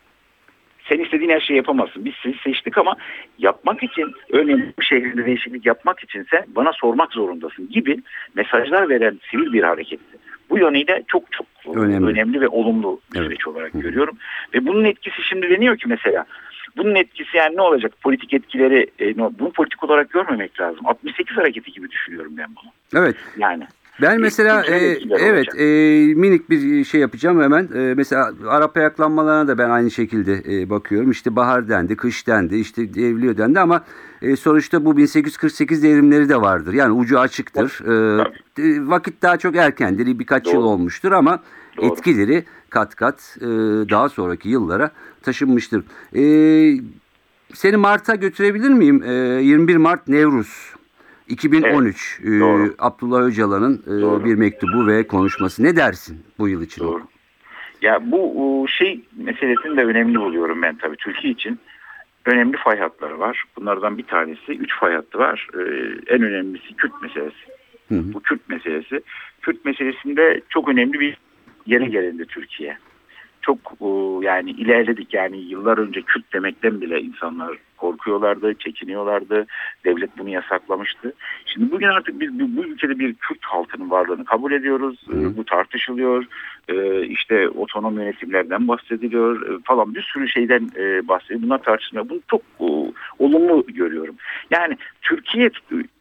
Sen 0.89 0.99
istediğin 0.99 1.29
her 1.29 1.39
şeyi 1.39 1.57
yapamazsın. 1.57 2.05
Biz 2.05 2.13
sizi 2.23 2.37
seçtik 2.37 2.77
ama 2.77 2.95
yapmak 3.37 3.83
için 3.83 4.11
önemli 4.29 4.73
bir 4.79 4.85
şehrinde 4.85 5.25
değişiklik 5.25 5.65
yapmak 5.65 6.03
için 6.03 6.27
sen 6.31 6.45
bana 6.47 6.73
sormak 6.73 7.13
zorundasın 7.13 7.69
gibi 7.69 7.97
mesajlar 8.35 8.89
veren 8.89 9.19
sivil 9.31 9.53
bir 9.53 9.63
hareketti. 9.63 10.17
Bu 10.49 10.57
yönüyle 10.57 11.03
çok 11.07 11.31
çok 11.31 11.47
Önemli. 11.75 12.11
önemli, 12.11 12.41
ve 12.41 12.47
olumlu 12.47 13.01
bir 13.13 13.19
Evet. 13.19 13.27
süreç 13.27 13.47
olarak 13.47 13.73
Hı 13.73 13.79
görüyorum. 13.79 14.17
Ve 14.53 14.67
bunun 14.67 14.83
etkisi 14.83 15.23
şimdi 15.23 15.49
deniyor 15.49 15.77
ki 15.77 15.87
mesela 15.87 16.25
bunun 16.77 16.95
etkisi 16.95 17.37
yani 17.37 17.57
ne 17.57 17.61
olacak? 17.61 17.93
Politik 18.03 18.33
etkileri 18.33 18.87
e, 18.99 19.17
bunu 19.17 19.51
politik 19.51 19.83
olarak 19.83 20.09
görmemek 20.09 20.59
lazım. 20.61 20.87
68 20.87 21.37
hareketi 21.37 21.71
gibi 21.71 21.91
düşünüyorum 21.91 22.33
ben 22.37 22.47
bunu. 22.47 23.01
Evet. 23.03 23.15
Yani 23.37 23.63
Ben 24.01 24.21
mesela 24.21 24.63
e, 24.65 24.99
evet 25.19 25.47
olacak. 25.47 25.55
e, 25.59 25.65
minik 26.15 26.49
bir 26.49 26.83
şey 26.83 27.01
yapacağım 27.01 27.41
hemen. 27.41 27.69
E, 27.75 27.93
mesela 27.97 28.33
Arap 28.47 28.77
ayaklanmalarına 28.77 29.47
da 29.47 29.57
ben 29.57 29.69
aynı 29.69 29.91
şekilde 29.91 30.61
e, 30.61 30.69
bakıyorum. 30.69 31.11
İşte 31.11 31.35
bahar 31.35 31.69
dendi, 31.69 31.95
kış 31.95 32.27
dendi, 32.27 32.55
işte 32.55 32.93
devriliyor 32.93 33.37
dendi 33.37 33.59
ama 33.59 33.83
e, 34.21 34.35
sonuçta 34.35 34.85
bu 34.85 34.97
1848 34.97 35.83
devrimleri 35.83 36.29
de 36.29 36.41
vardır. 36.41 36.73
Yani 36.73 36.91
ucu 36.93 37.19
açıktır. 37.19 37.79
E, 37.87 38.63
e, 38.63 38.87
vakit 38.87 39.21
daha 39.21 39.37
çok 39.37 39.55
erkendir. 39.55 40.19
Birkaç 40.19 40.47
yıl 40.47 40.53
Doğru. 40.53 40.63
olmuştur 40.63 41.11
ama 41.11 41.39
Doğru. 41.77 41.85
etkileri 41.85 42.45
kat 42.69 42.95
kat 42.95 43.37
e, 43.41 43.45
daha 43.89 44.09
sonraki 44.09 44.49
yıllara 44.49 44.91
taşınmıştır. 45.23 45.83
E, 46.15 46.23
seni 47.53 47.77
Mart'a 47.77 48.15
götürebilir 48.15 48.69
miyim? 48.69 49.03
E, 49.03 49.13
21 49.13 49.77
Mart 49.77 50.07
Nevruz. 50.07 50.73
2013 51.27 52.19
e, 52.23 52.25
doğru. 52.39 52.75
Abdullah 52.79 53.21
Öcalan'ın 53.21 53.83
e, 53.87 54.01
Doğru. 54.01 54.25
bir 54.25 54.35
mektubu 54.35 54.87
ve 54.87 55.07
konuşması. 55.07 55.63
Ne 55.63 55.75
dersin 55.75 56.25
bu 56.39 56.49
yıl 56.49 56.61
için? 56.61 56.83
Doğru. 56.83 57.01
Ya 57.81 58.11
bu 58.11 58.65
şey 58.69 59.01
meselesini 59.17 59.77
de 59.77 59.83
önemli 59.83 60.19
buluyorum 60.19 60.61
ben 60.61 60.75
tabii. 60.75 60.97
Türkiye 60.97 61.33
için 61.33 61.59
önemli 62.25 62.57
fay 62.57 62.79
hatları 62.79 63.19
var. 63.19 63.43
Bunlardan 63.57 63.97
bir 63.97 64.03
tanesi, 64.03 64.51
üç 64.51 64.75
fay 64.75 64.93
hattı 64.93 65.17
var. 65.17 65.47
Ee, 65.53 65.59
en 66.07 66.21
önemlisi 66.21 66.73
Kürt 66.73 67.01
meselesi. 67.01 67.45
Hı 67.89 67.95
hı. 67.95 68.13
Bu 68.13 68.21
Kürt 68.21 68.49
meselesi. 68.49 69.01
Kürt 69.41 69.65
meselesinde 69.65 70.41
çok 70.49 70.69
önemli 70.69 70.99
bir 70.99 71.17
yere 71.65 71.85
gelindi 71.85 72.25
Türkiye. 72.25 72.77
Çok 73.41 73.57
o, 73.79 74.21
yani 74.23 74.51
ilerledik 74.51 75.13
yani 75.13 75.37
yıllar 75.37 75.77
önce 75.77 76.01
Kürt 76.01 76.33
demekten 76.33 76.81
bile 76.81 77.01
insanlar 77.01 77.57
korkuyorlardı, 77.77 78.53
çekiniyorlardı. 78.53 79.45
Devlet 79.85 80.17
bunu 80.17 80.29
yasaklamıştı. 80.29 81.13
Şimdi 81.45 81.71
bugün 81.71 81.87
artık 81.87 82.19
biz 82.19 82.39
bu, 82.39 82.57
bu 82.57 82.65
ülkede 82.65 82.99
bir 82.99 83.13
Kürt 83.13 83.43
halkının 83.43 83.89
varlığını 83.89 84.25
kabul 84.25 84.51
ediyoruz. 84.51 85.05
Hı 85.07 85.17
hı. 85.17 85.37
Bu 85.37 85.45
tartışılıyor. 85.45 86.25
Ee, 86.67 87.05
işte 87.05 87.49
otonom 87.49 87.99
yönetimlerden 87.99 88.67
bahsediliyor 88.67 89.49
e, 89.49 89.59
falan 89.63 89.95
bir 89.95 90.01
sürü 90.01 90.29
şeyden 90.29 90.69
e, 90.77 91.07
bahsediyor. 91.07 91.41
Bunlar 91.41 91.63
tartışılıyor. 91.63 92.09
Bunu 92.09 92.19
çok 92.31 92.41
o, 92.59 92.93
olumlu 93.19 93.65
görüyorum. 93.67 94.15
Yani 94.51 94.77
Türkiye 95.01 95.49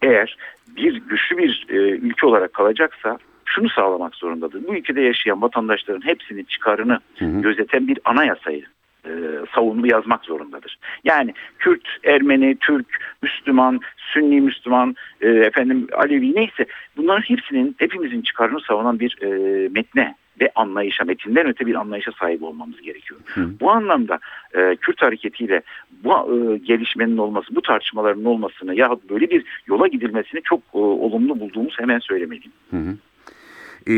eğer 0.03 0.37
bir 0.77 0.95
güçlü 0.95 1.39
bir 1.39 1.67
e, 1.69 1.77
ülke 1.77 2.27
olarak 2.27 2.53
kalacaksa 2.53 3.19
şunu 3.51 3.69
sağlamak 3.69 4.15
zorundadır. 4.15 4.67
Bu 4.67 4.75
ülkede 4.75 5.01
yaşayan 5.01 5.43
vatandaşların 5.43 6.07
hepsinin 6.07 6.45
çıkarını 6.45 7.01
Hı 7.19 7.25
hı. 7.25 7.41
gözeten 7.41 7.89
bir 7.89 7.99
anayasayı 8.05 8.65
e, 9.05 9.11
savunma 9.55 9.87
yazmak 9.87 10.25
zorundadır. 10.25 10.79
Yani 11.05 11.35
Kürt, 11.59 11.89
Ermeni, 12.05 12.57
Türk, 12.61 12.87
Müslüman, 13.23 13.81
Sünni 13.97 14.41
Müslüman, 14.41 14.97
e, 15.21 15.29
efendim 15.29 15.87
Alevi 15.93 16.35
neyse 16.35 16.67
bunların 16.97 17.23
hepsinin 17.23 17.77
hepimizin 17.79 18.23
çıkarını 18.23 18.61
savunan 18.61 19.01
bir 19.01 19.17
e, 19.23 19.69
metne 19.69 20.15
ve 20.41 20.51
anlayışa, 20.55 21.05
metinden 21.05 21.47
öte 21.47 21.67
bir 21.67 21.75
anlayışa 21.75 22.13
sahip 22.13 22.43
olmamız 22.43 22.81
gerekiyor. 22.81 23.21
Hı. 23.27 23.51
Bu 23.61 23.71
anlamda 23.71 24.19
e, 24.55 24.77
Kürt 24.77 25.03
hareketiyle 25.03 25.63
bu 26.05 26.11
e, 26.13 26.59
gelişmenin 26.59 27.17
olması, 27.17 27.55
bu 27.55 27.63
tartışmaların 27.63 28.25
olmasını 28.25 28.75
ya 28.75 28.91
böyle 29.11 29.31
bir 29.31 29.45
yola 29.67 29.87
gidilmesini 29.87 30.43
çok 30.43 30.61
e, 30.75 30.79
olumlu 30.79 31.41
bulduğumuz 31.41 31.79
hemen 31.79 31.99
söylemeliyim. 31.99 32.53
Hı 32.71 32.77
hı. 32.77 32.97
E, 33.87 33.93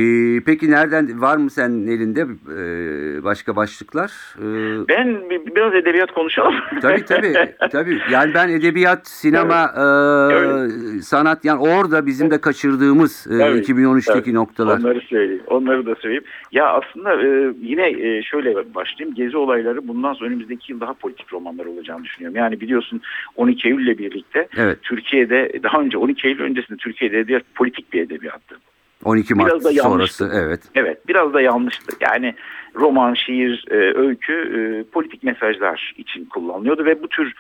peki 0.47 0.71
nereden 0.71 1.21
var 1.21 1.37
mı 1.37 1.51
senin 1.51 1.87
elinde 1.87 2.21
e, 2.21 3.25
başka 3.25 3.57
başlıklar? 3.57 4.13
E, 4.39 4.45
Ben 4.89 5.31
bir- 5.31 5.55
biraz 5.55 5.75
edebiyat 5.75 6.13
konuşalım. 6.13 6.55
Tabii 6.83 7.05
tabii 7.05 7.35
tabii. 7.73 7.99
Yani 8.11 8.35
ben 8.35 8.49
edebiyat, 8.49 9.09
sinema, 9.09 9.63
e, 9.65 11.01
sanat 11.03 11.45
yani 11.45 11.61
orada 11.61 12.07
bizim 12.07 12.31
de 12.31 12.41
kaçırdığımız 12.41 13.27
e, 13.31 13.35
Evet, 13.45 13.69
2013'teki 13.69 14.19
evet. 14.25 14.35
noktalar. 14.35 14.79
Onları 14.79 15.01
söyleyeyim. 15.01 15.43
Onları 15.47 15.87
da 15.87 15.95
söyleyeyim. 15.95 16.25
Ya 16.53 16.67
aslında 16.67 17.23
e, 17.23 17.53
yine 17.61 17.89
e, 17.91 18.23
şöyle 18.23 18.75
başlayayım. 18.75 19.15
Gezi 19.17 19.37
olayları 19.37 19.89
bundan 19.89 20.13
sonra 20.15 20.29
önümüzdeki 20.31 20.73
yıl 20.73 20.81
daha 20.81 20.95
politik 20.95 21.33
romanlar 21.33 21.65
olacağını 21.67 22.05
düşünüyorum. 22.05 22.37
Yani 22.37 22.61
biliyorsun 22.61 23.01
12 23.37 23.69
Eylül'le 23.69 23.99
birlikte 23.99 24.49
Evet. 24.57 24.79
Türkiye'de 24.83 25.53
daha 25.63 25.81
önce 25.81 25.99
12 25.99 26.29
Eylül 26.29 26.41
öncesinde 26.45 26.77
Türkiye'de 26.79 27.19
edebiyat 27.19 27.43
politik 27.55 27.93
bir 27.93 28.03
edebiyattı. 28.03 28.57
12 29.05 29.35
Mart 29.35 29.51
Biraz 29.51 29.65
da 29.65 29.83
sonrası 29.83 30.31
evet. 30.35 30.61
Evet 30.75 31.09
biraz 31.09 31.35
da 31.35 31.41
yanlıştı. 31.41 31.97
Yani 32.01 32.35
roman, 32.75 33.15
şiir, 33.15 33.65
e, 33.71 33.99
öykü 33.99 34.33
e, 34.33 34.91
politik 34.91 35.23
mesajlar 35.23 35.95
için 35.99 36.25
kullanılıyordu 36.25 36.85
ve 36.85 37.03
bu 37.03 37.09
tür 37.09 37.35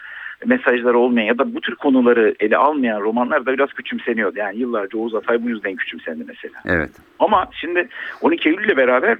mesajlar 0.46 0.94
olmayan 0.94 1.26
ya 1.26 1.38
da 1.38 1.54
bu 1.54 1.60
tür 1.60 1.74
konuları 1.74 2.34
ele 2.40 2.56
almayan 2.56 3.00
romanlar 3.00 3.46
da 3.46 3.52
biraz 3.52 3.72
küçümseniyordu. 3.72 4.38
Yani 4.38 4.58
yıllarca 4.58 4.98
Oğuz 4.98 5.14
Atay 5.14 5.44
bu 5.44 5.48
yüzden 5.48 5.76
küçümsendi 5.76 6.24
mesela. 6.26 6.54
Evet. 6.64 6.90
Ama 7.18 7.48
şimdi 7.52 7.88
12 8.20 8.48
Eylül 8.48 8.64
ile 8.64 8.76
beraber 8.76 9.18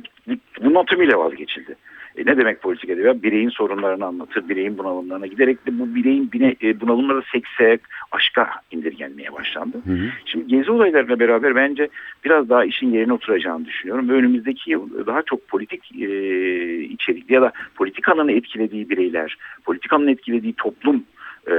bunun 0.61 0.85
tümüyle 0.85 1.17
vazgeçildi. 1.17 1.77
E 2.17 2.27
ne 2.27 2.37
demek 2.37 2.63
politik 2.63 2.91
edebiyat? 2.91 3.23
Bireyin 3.23 3.49
sorunlarını 3.49 4.07
anlatır, 4.07 4.49
bireyin 4.49 4.79
bunalımlarına 4.79 5.27
giderek 5.27 5.67
de 5.67 5.79
bu 5.79 5.95
bireyin 5.95 6.33
bine, 6.33 6.57
e, 6.63 6.81
bunalımları 6.81 7.23
sekse, 7.33 7.79
aşka 8.13 8.51
indirgenmeye 8.71 9.33
başlandı. 9.33 9.77
Hı 9.87 9.93
hı. 9.93 10.09
Şimdi 10.25 10.47
gezi 10.47 10.71
olaylarıyla 10.71 11.19
beraber 11.19 11.57
bence 11.57 11.89
biraz 12.25 12.49
daha 12.49 12.65
işin 12.65 12.93
yerine 12.93 13.13
oturacağını 13.13 13.65
düşünüyorum. 13.67 14.09
Ve 14.09 14.13
önümüzdeki 14.13 14.71
yıl 14.71 15.07
daha 15.07 15.23
çok 15.23 15.49
politik 15.49 15.93
e, 16.01 16.07
içerikli 16.81 17.35
ya 17.35 17.43
da 17.43 17.53
politikanın 17.75 18.29
etkilediği 18.29 18.91
bireyler, 18.91 19.37
politikanın 19.65 20.09
etkilediği 20.09 20.53
toplum 20.53 21.05
e, 21.47 21.55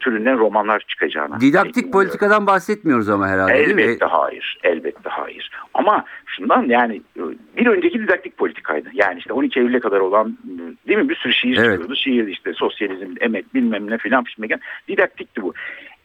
türünden 0.00 0.38
romanlar 0.38 0.84
çıkacağını. 0.88 1.40
Didaktik 1.40 1.92
politikadan 1.92 2.46
bahsetmiyoruz 2.46 3.08
ama 3.08 3.28
herhalde 3.28 3.54
değil 3.54 3.74
mi? 3.74 3.82
Elbette 3.82 4.06
hayır. 4.06 4.58
Elbette 4.64 5.08
hayır. 5.08 5.50
Ama 5.74 6.04
şundan 6.26 6.62
yani 6.62 7.02
e, 7.16 7.20
bir 7.56 7.66
önceki 7.66 7.98
didaktik 7.98 8.36
politikaydı. 8.36 8.88
Yani 8.92 9.18
işte 9.18 9.32
12 9.32 9.60
Eylül'e 9.60 9.80
kadar 9.80 10.00
olan 10.00 10.38
değil 10.88 10.98
mi 10.98 11.08
bir 11.08 11.16
sürü 11.16 11.32
şiir 11.32 11.56
Evet. 11.56 11.70
çıkıyordu. 11.70 11.96
Şiir 11.96 12.26
işte 12.26 12.52
sosyalizm, 12.52 13.14
emek 13.20 13.54
bilmem 13.54 13.90
ne 13.90 13.98
filan 13.98 14.24
fişmeken 14.24 14.60
didaktikti 14.88 15.42
bu. 15.42 15.54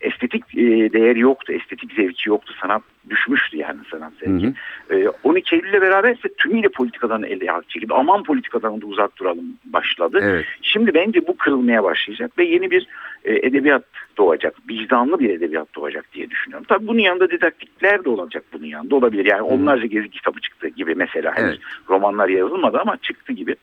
Estetik 0.01 0.43
e, 0.57 0.93
değeri 0.93 1.19
yoktu. 1.19 1.53
Estetik 1.53 1.93
zevki 1.93 2.29
yoktu. 2.29 2.53
Sanat 2.61 2.81
düşmüştü 3.09 3.57
yani 3.57 3.79
sanat 3.91 4.13
zevki. 4.13 4.45
Hı 4.47 4.53
hı. 4.89 4.99
E, 4.99 5.09
12 5.23 5.55
Eylül'le 5.55 5.81
beraber 5.81 6.15
ise 6.15 6.33
tümüyle 6.37 6.69
politikadan 6.69 7.23
ele 7.23 7.47
çekildi. 7.67 7.93
Aman 7.93 8.23
politikadan 8.23 8.81
da 8.81 8.85
uzak 8.85 9.17
duralım 9.17 9.45
başladı. 9.65 10.19
Evet. 10.21 10.45
Şimdi 10.61 10.93
bence 10.93 11.27
bu 11.27 11.37
kırılmaya 11.37 11.83
başlayacak 11.83 12.37
ve 12.37 12.45
yeni 12.45 12.71
bir 12.71 12.87
e, 13.25 13.33
edebiyat 13.33 13.83
doğacak. 14.17 14.55
Vicdanlı 14.69 15.19
bir 15.19 15.29
edebiyat 15.29 15.75
doğacak 15.75 16.13
diye 16.13 16.29
düşünüyorum. 16.29 16.65
Tabii 16.69 16.87
bunun 16.87 16.99
yanında 16.99 17.31
didaktikler 17.31 18.05
de 18.05 18.09
olacak 18.09 18.43
bunun 18.53 18.65
yanında 18.65 18.95
olabilir. 18.95 19.25
Yani 19.25 19.41
onlarca 19.41 19.85
gezi 19.85 20.09
kitabı 20.09 20.39
çıktı 20.41 20.67
gibi 20.67 20.95
mesela. 20.95 21.35
Henüz 21.35 21.49
Evet. 21.49 21.59
romanlar 21.89 22.29
yazılmadı 22.29 22.79
ama 22.79 22.97
çıktı 22.97 23.33
gibi. 23.33 23.55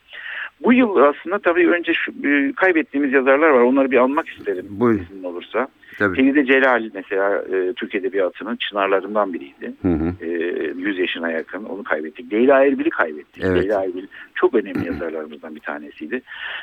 Bu 0.64 0.72
yıl 0.72 0.96
aslında 0.96 1.38
tabii 1.38 1.68
önce 1.68 1.92
şu, 1.94 2.12
e, 2.28 2.52
kaybettiğimiz 2.52 3.12
yazarlar 3.12 3.48
var. 3.48 3.60
Onları 3.60 3.90
bir 3.90 3.96
almak 3.96 4.28
isterim. 4.28 4.66
Buyurun. 4.70 5.04
izin 5.10 5.24
olursa. 5.24 5.68
Tabii. 5.98 6.16
Feride 6.16 6.44
Celal 6.44 6.90
mesela 6.94 7.44
e, 7.52 7.72
Türk 7.72 7.94
Edebiyatı'nın 7.94 8.56
çınarlarından 8.56 9.34
biriydi. 9.34 9.72
Hı 9.82 9.88
hı. 9.88 10.14
E, 10.20 10.28
100 10.76 10.98
yaşına 10.98 11.30
yakın 11.30 11.64
onu 11.64 11.84
kaybettik. 11.84 12.32
Leyla 12.32 12.64
Erbil'i 12.64 12.90
kaybettik. 12.90 13.44
Evet. 13.44 13.62
Leyla 13.62 13.84
Erbil 13.84 14.06
çok 14.34 14.54
önemli 14.54 14.86
yazarlarımızdan 14.86 15.54
bir 15.54 15.60
tanesiydi. 15.60 16.22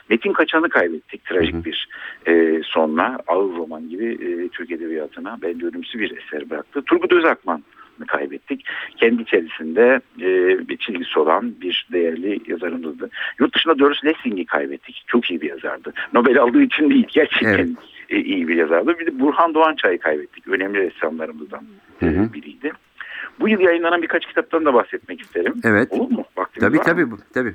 Metin 0.09 0.33
Kaçan'ı 0.33 0.69
kaybettik 0.69 1.25
trajik 1.25 1.53
Hı 1.53 1.57
hı. 1.57 1.65
bir 1.65 1.89
e, 2.27 2.61
sonla. 2.63 3.19
Ağır 3.27 3.55
roman 3.55 3.89
gibi 3.89 4.05
e, 4.05 4.47
Türk 4.47 4.71
Edebiyatı'na 4.71 5.37
bence 5.41 5.65
ölümsüz 5.65 6.01
bir 6.01 6.17
eser 6.17 6.49
bıraktı. 6.49 6.81
Turgut 6.85 7.13
Özakman 7.13 7.63
kaybettik. 8.07 8.65
Kendi 8.97 9.21
içerisinde 9.21 10.01
e, 10.21 10.27
bir 10.67 10.77
çizgisi 10.77 11.19
olan 11.19 11.53
bir 11.61 11.87
değerli 11.91 12.39
yazarımızdı. 12.47 13.09
Yurt 13.39 13.55
dışında 13.55 13.79
Doris 13.79 14.05
Lessing'i 14.05 14.45
kaybettik. 14.45 15.03
Çok 15.07 15.31
iyi 15.31 15.41
bir 15.41 15.49
yazardı. 15.49 15.93
Nobel 16.13 16.39
aldığı 16.39 16.61
için 16.61 16.89
değil. 16.89 17.05
Gerçekten 17.13 17.53
Evet. 17.53 17.69
e, 18.09 18.17
iyi 18.19 18.47
bir 18.47 18.55
yazardı. 18.55 18.99
Bir 18.99 19.05
de 19.05 19.19
Burhan 19.19 19.53
Doğançay'ı 19.53 19.99
kaybettik. 19.99 20.47
Önemli 20.47 20.79
ressamlarımızdan 20.79 21.63
Hı 21.99 22.05
hı. 22.05 22.23
e, 22.29 22.33
biriydi. 22.33 22.71
Bu 23.39 23.49
yıl 23.49 23.59
yayınlanan 23.59 24.01
birkaç 24.01 24.25
kitaptan 24.25 24.65
da 24.65 24.73
bahsetmek 24.73 25.21
isterim. 25.21 25.53
Evet. 25.63 25.87
Olur 25.91 26.11
mu? 26.11 26.25
Vaktimiz 26.37 26.67
Tabii 26.67 26.77
var 26.77 26.83
mı? 26.85 26.91
tabii 26.91 27.11
bu- 27.11 27.17
tabii. 27.33 27.53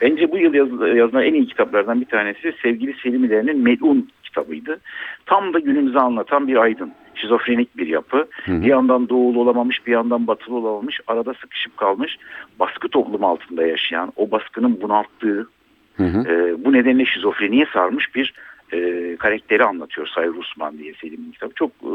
Bence 0.00 0.32
bu 0.32 0.38
yıl 0.38 0.54
yaz, 0.54 0.96
yazılan 0.96 1.22
en 1.24 1.34
iyi 1.34 1.46
kitaplardan 1.46 2.00
bir 2.00 2.06
tanesi 2.06 2.54
sevgili 2.62 2.94
Selim 3.02 3.24
İler'in 3.24 3.58
Melun 3.62 4.08
kitabıydı. 4.22 4.80
Tam 5.26 5.54
da 5.54 5.58
günümüzü 5.58 5.98
anlatan 5.98 6.48
bir 6.48 6.56
aydın. 6.56 6.92
Şizofrenik 7.14 7.76
bir 7.76 7.86
yapı. 7.86 8.26
Hı 8.44 8.52
hı. 8.52 8.62
Bir 8.62 8.66
yandan 8.66 9.08
doğulu 9.08 9.40
olamamış, 9.40 9.86
bir 9.86 9.92
yandan 9.92 10.26
batılı 10.26 10.56
olamamış, 10.56 11.00
arada 11.06 11.34
sıkışıp 11.34 11.76
kalmış, 11.76 12.18
baskı 12.60 12.88
toplum 12.88 13.24
altında 13.24 13.66
yaşayan, 13.66 14.12
o 14.16 14.30
baskının 14.30 14.80
bunalttığı, 14.80 15.48
Hı 15.96 16.04
hı. 16.04 16.28
e, 16.28 16.64
bu 16.64 16.72
nedenle 16.72 17.04
şizofreniye 17.04 17.66
sarmış 17.72 18.14
bir 18.14 18.34
e, 18.72 19.16
karakteri 19.16 19.64
anlatıyor 19.64 20.06
Sayır 20.06 20.34
Osman 20.34 20.78
diye 20.78 20.94
Selim'in 20.94 21.32
kitabı. 21.32 21.54
Çok 21.54 21.70
e, 21.70 21.92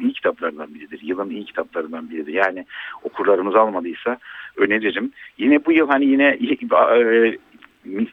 iyi 0.00 0.12
kitaplardan 0.12 0.74
biridir. 0.74 1.00
Yılın 1.02 1.30
iyi 1.30 1.44
kitaplarından 1.44 2.10
biridir. 2.10 2.34
Yani 2.34 2.66
okurlarımız 3.02 3.56
almadıysa 3.56 4.18
öneririm. 4.56 5.12
Yine 5.38 5.64
bu 5.64 5.72
yıl 5.72 5.88
hani 5.88 6.04
yine 6.04 6.26
e, 6.96 7.38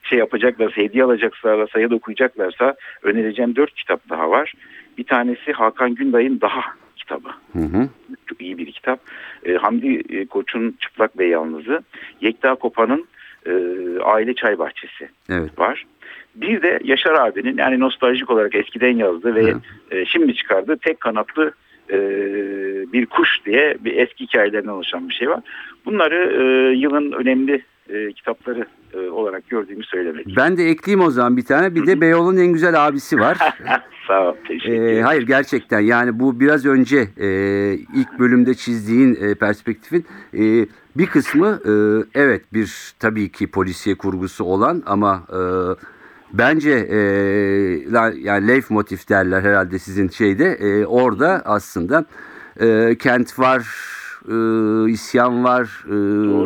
şey 0.04 0.20
yapacaklarsa, 0.20 0.82
hediye 0.82 1.04
alacaklarsa 1.04 1.80
ya 1.80 1.90
da 1.90 1.96
okuyacaklarsa 1.96 2.76
önereceğim 3.04 3.56
dört 3.56 3.74
kitap 3.74 4.10
daha 4.10 4.30
var. 4.30 4.54
Bir 5.00 5.04
tanesi 5.04 5.52
Hakan 5.52 5.96
Günday'ın 5.96 6.42
Daha 6.42 6.62
kitabı. 6.96 7.30
Hı 7.54 7.60
hı. 7.60 7.90
Çok 8.26 8.42
iyi 8.42 8.58
bir 8.58 8.72
kitap. 8.72 9.00
E, 9.46 9.54
Hamdi 9.54 10.02
e, 10.10 10.26
Koç'un 10.26 10.76
Çıplak 10.80 11.20
ve 11.20 11.26
Yalnızı. 11.26 11.84
Yekta 12.22 12.56
Kopa'nın 12.56 13.06
e, 13.46 13.52
Aile 14.04 14.34
Çay 14.34 14.60
Bahçesi 14.60 15.10
Evet. 15.30 15.60
var. 15.60 15.86
Bir 16.36 16.62
de 16.62 16.80
Yaşar 16.84 17.14
abinin 17.14 17.58
yani 17.58 17.80
nostaljik 17.80 18.30
olarak 18.30 18.56
eskiden 18.56 18.98
yazdığı 18.98 19.36
ve 19.36 19.54
e, 19.92 20.06
şimdi 20.06 20.36
çıkardığı 20.36 20.78
tek 20.78 21.00
kanatlı 21.00 21.52
e, 21.90 21.98
bir 22.94 23.06
kuş 23.06 23.46
diye 23.46 23.78
bir 23.80 23.98
eski 23.98 24.24
hikayelerden 24.24 24.70
oluşan 24.70 25.10
bir 25.10 25.14
şey 25.14 25.30
var. 25.30 25.40
Bunları 25.86 26.34
e, 26.42 26.44
yılın 26.78 27.12
önemli 27.12 27.64
e, 27.90 28.14
kitapları 28.14 28.66
e, 28.94 28.98
olarak 29.10 29.50
gördüğümü 29.50 29.84
söylemek. 29.84 30.28
Ben 30.38 30.58
de 30.58 30.70
ekleyeyim 30.70 31.08
o 31.08 31.12
zaman 31.12 31.38
bir 31.38 31.46
tane. 31.46 31.76
Bir 31.76 31.88
de 31.88 32.02
Beyoğlu'nun 32.02 32.38
en 32.38 32.54
güzel 32.54 32.88
abisi 32.88 33.20
var. 33.20 33.38
Sağ 34.08 34.30
ol. 34.30 34.36
Teşekkür 34.48 34.74
Ee, 34.74 34.76
ederim. 34.76 35.04
hayır 35.04 35.22
gerçekten 35.22 35.80
yani 35.80 36.20
bu 36.20 36.40
biraz 36.40 36.66
önce 36.66 36.98
e, 37.18 37.28
ilk 37.74 38.20
bölümde 38.20 38.54
çizdiğin 38.54 39.18
e, 39.22 39.36
perspektifin 39.36 40.06
e, 40.34 40.66
bir 40.98 41.06
kısmı 41.06 41.60
e, 41.66 41.72
evet 42.20 42.42
bir 42.54 42.94
tabii 43.00 43.32
ki 43.32 43.48
polisiye 43.52 43.96
kurgusu 43.96 44.44
olan 44.44 44.84
ama 44.86 45.24
e, 45.34 45.40
bence 46.34 46.72
e, 46.72 46.98
yani 48.18 48.48
leif 48.48 48.70
motif 48.70 49.10
derler 49.10 49.42
herhalde 49.42 49.80
sizin 49.80 50.08
şeyde 50.10 50.46
e, 50.46 50.86
orada 50.86 51.42
aslında 51.46 52.06
e, 52.62 52.96
kent 53.00 53.40
var 53.40 53.68
e, 54.28 54.90
isyan 54.92 55.44
var, 55.44 55.86
e, 55.88 55.94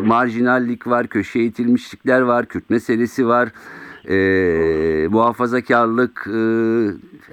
marjinallik 0.08 0.88
var, 0.88 1.08
köşeye 1.08 1.46
itilmişlikler 1.46 2.22
var, 2.22 2.46
Kürt 2.46 2.70
meselesi 2.70 3.28
var, 3.28 3.50
e, 4.10 5.08
muhafazakarlık, 5.08 6.28
e, 6.28 6.38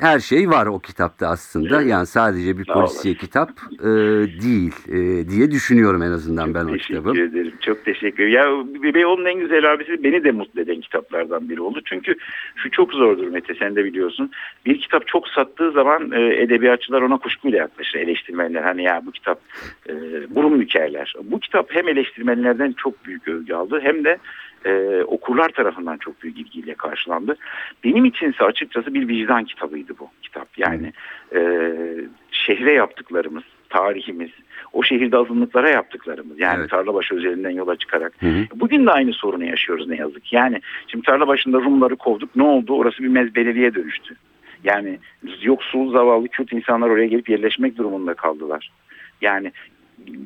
her 0.00 0.18
şey 0.20 0.48
var 0.48 0.66
o 0.66 0.78
kitapta 0.78 1.26
aslında. 1.28 1.82
Yani 1.82 2.06
sadece 2.06 2.58
bir 2.58 2.64
Sağ 2.64 2.72
polisiye 2.72 3.14
kitap 3.14 3.50
e, 3.80 3.86
değil 4.42 4.74
e, 4.88 5.28
diye 5.28 5.50
düşünüyorum 5.50 6.02
en 6.02 6.10
azından 6.10 6.54
ben 6.54 6.64
o 6.64 6.72
teşekkür 6.72 6.94
kitabı. 6.96 7.10
ederim. 7.20 7.52
Çok 7.60 7.84
teşekkür 7.84 8.22
ederim. 8.22 8.34
Ya 8.84 8.94
Beyoğlu'nun 8.94 9.26
en 9.26 9.38
güzel 9.38 9.72
abisi 9.72 10.04
beni 10.04 10.24
de 10.24 10.30
mutlu 10.30 10.60
eden 10.60 10.80
kitaplardan 10.80 11.48
biri 11.48 11.60
oldu. 11.60 11.80
Çünkü 11.84 12.14
şu 12.56 12.70
çok 12.70 12.92
zordur 12.92 13.28
Mete 13.28 13.54
sen 13.54 13.76
de 13.76 13.84
biliyorsun. 13.84 14.30
Bir 14.66 14.80
kitap 14.80 15.06
çok 15.06 15.28
sattığı 15.28 15.72
zaman 15.72 16.12
e, 16.12 16.42
edebiyatçılar 16.42 17.02
ona 17.02 17.18
kuşkuyla 17.18 17.58
yaklaşır 17.58 17.98
eleştirmenler. 17.98 18.62
Hani 18.62 18.82
ya 18.82 19.02
bu 19.06 19.12
kitap 19.12 19.40
e, 19.88 19.94
burun 20.34 20.60
bükerler. 20.60 21.14
Bu 21.24 21.40
kitap 21.40 21.74
hem 21.74 21.88
eleştirmenlerden 21.88 22.72
çok 22.72 23.04
büyük 23.06 23.28
övgü 23.28 23.54
aldı 23.54 23.80
hem 23.82 24.04
de 24.04 24.18
e, 24.64 25.02
okurlar 25.02 25.48
tarafından 25.48 25.96
çok 25.96 26.22
büyük 26.22 26.38
ilgiyle 26.38 26.74
karşılandı. 26.74 27.36
Benim 27.84 28.04
içinse 28.04 28.44
açıkçası 28.44 28.94
bir 28.94 29.08
vicdan 29.08 29.44
kitabıydı 29.44 29.92
bu 29.98 30.08
kitap. 30.22 30.58
Yani 30.58 30.92
e, 31.34 31.72
şehre 32.30 32.72
yaptıklarımız, 32.72 33.44
tarihimiz, 33.68 34.30
o 34.72 34.82
şehirde 34.82 35.16
azınlıklara 35.16 35.70
yaptıklarımız 35.70 36.40
yani 36.40 36.60
Evet. 36.60 36.70
Tarlabaşı 36.70 37.14
özelinden 37.14 37.50
yola 37.50 37.76
çıkarak 37.76 38.12
Hı 38.20 38.26
hı. 38.26 38.46
bugün 38.54 38.86
de 38.86 38.90
aynı 38.90 39.12
sorunu 39.12 39.44
yaşıyoruz 39.44 39.88
ne 39.88 39.96
yazık. 39.96 40.32
Yani 40.32 40.60
şimdi 40.86 41.06
Tarlabaşı'nda 41.06 41.58
Rumları 41.58 41.96
kovduk 41.96 42.36
ne 42.36 42.42
oldu? 42.42 42.74
Orası 42.74 43.02
bir 43.02 43.08
mezbeleliğe 43.08 43.74
dönüştü. 43.74 44.16
Yani 44.64 44.98
yoksul, 45.42 45.92
zavallı, 45.92 46.28
Kürt 46.28 46.52
insanlar 46.52 46.88
oraya 46.88 47.06
gelip 47.06 47.28
yerleşmek 47.28 47.78
durumunda 47.78 48.14
kaldılar. 48.14 48.70
Yani 49.20 49.52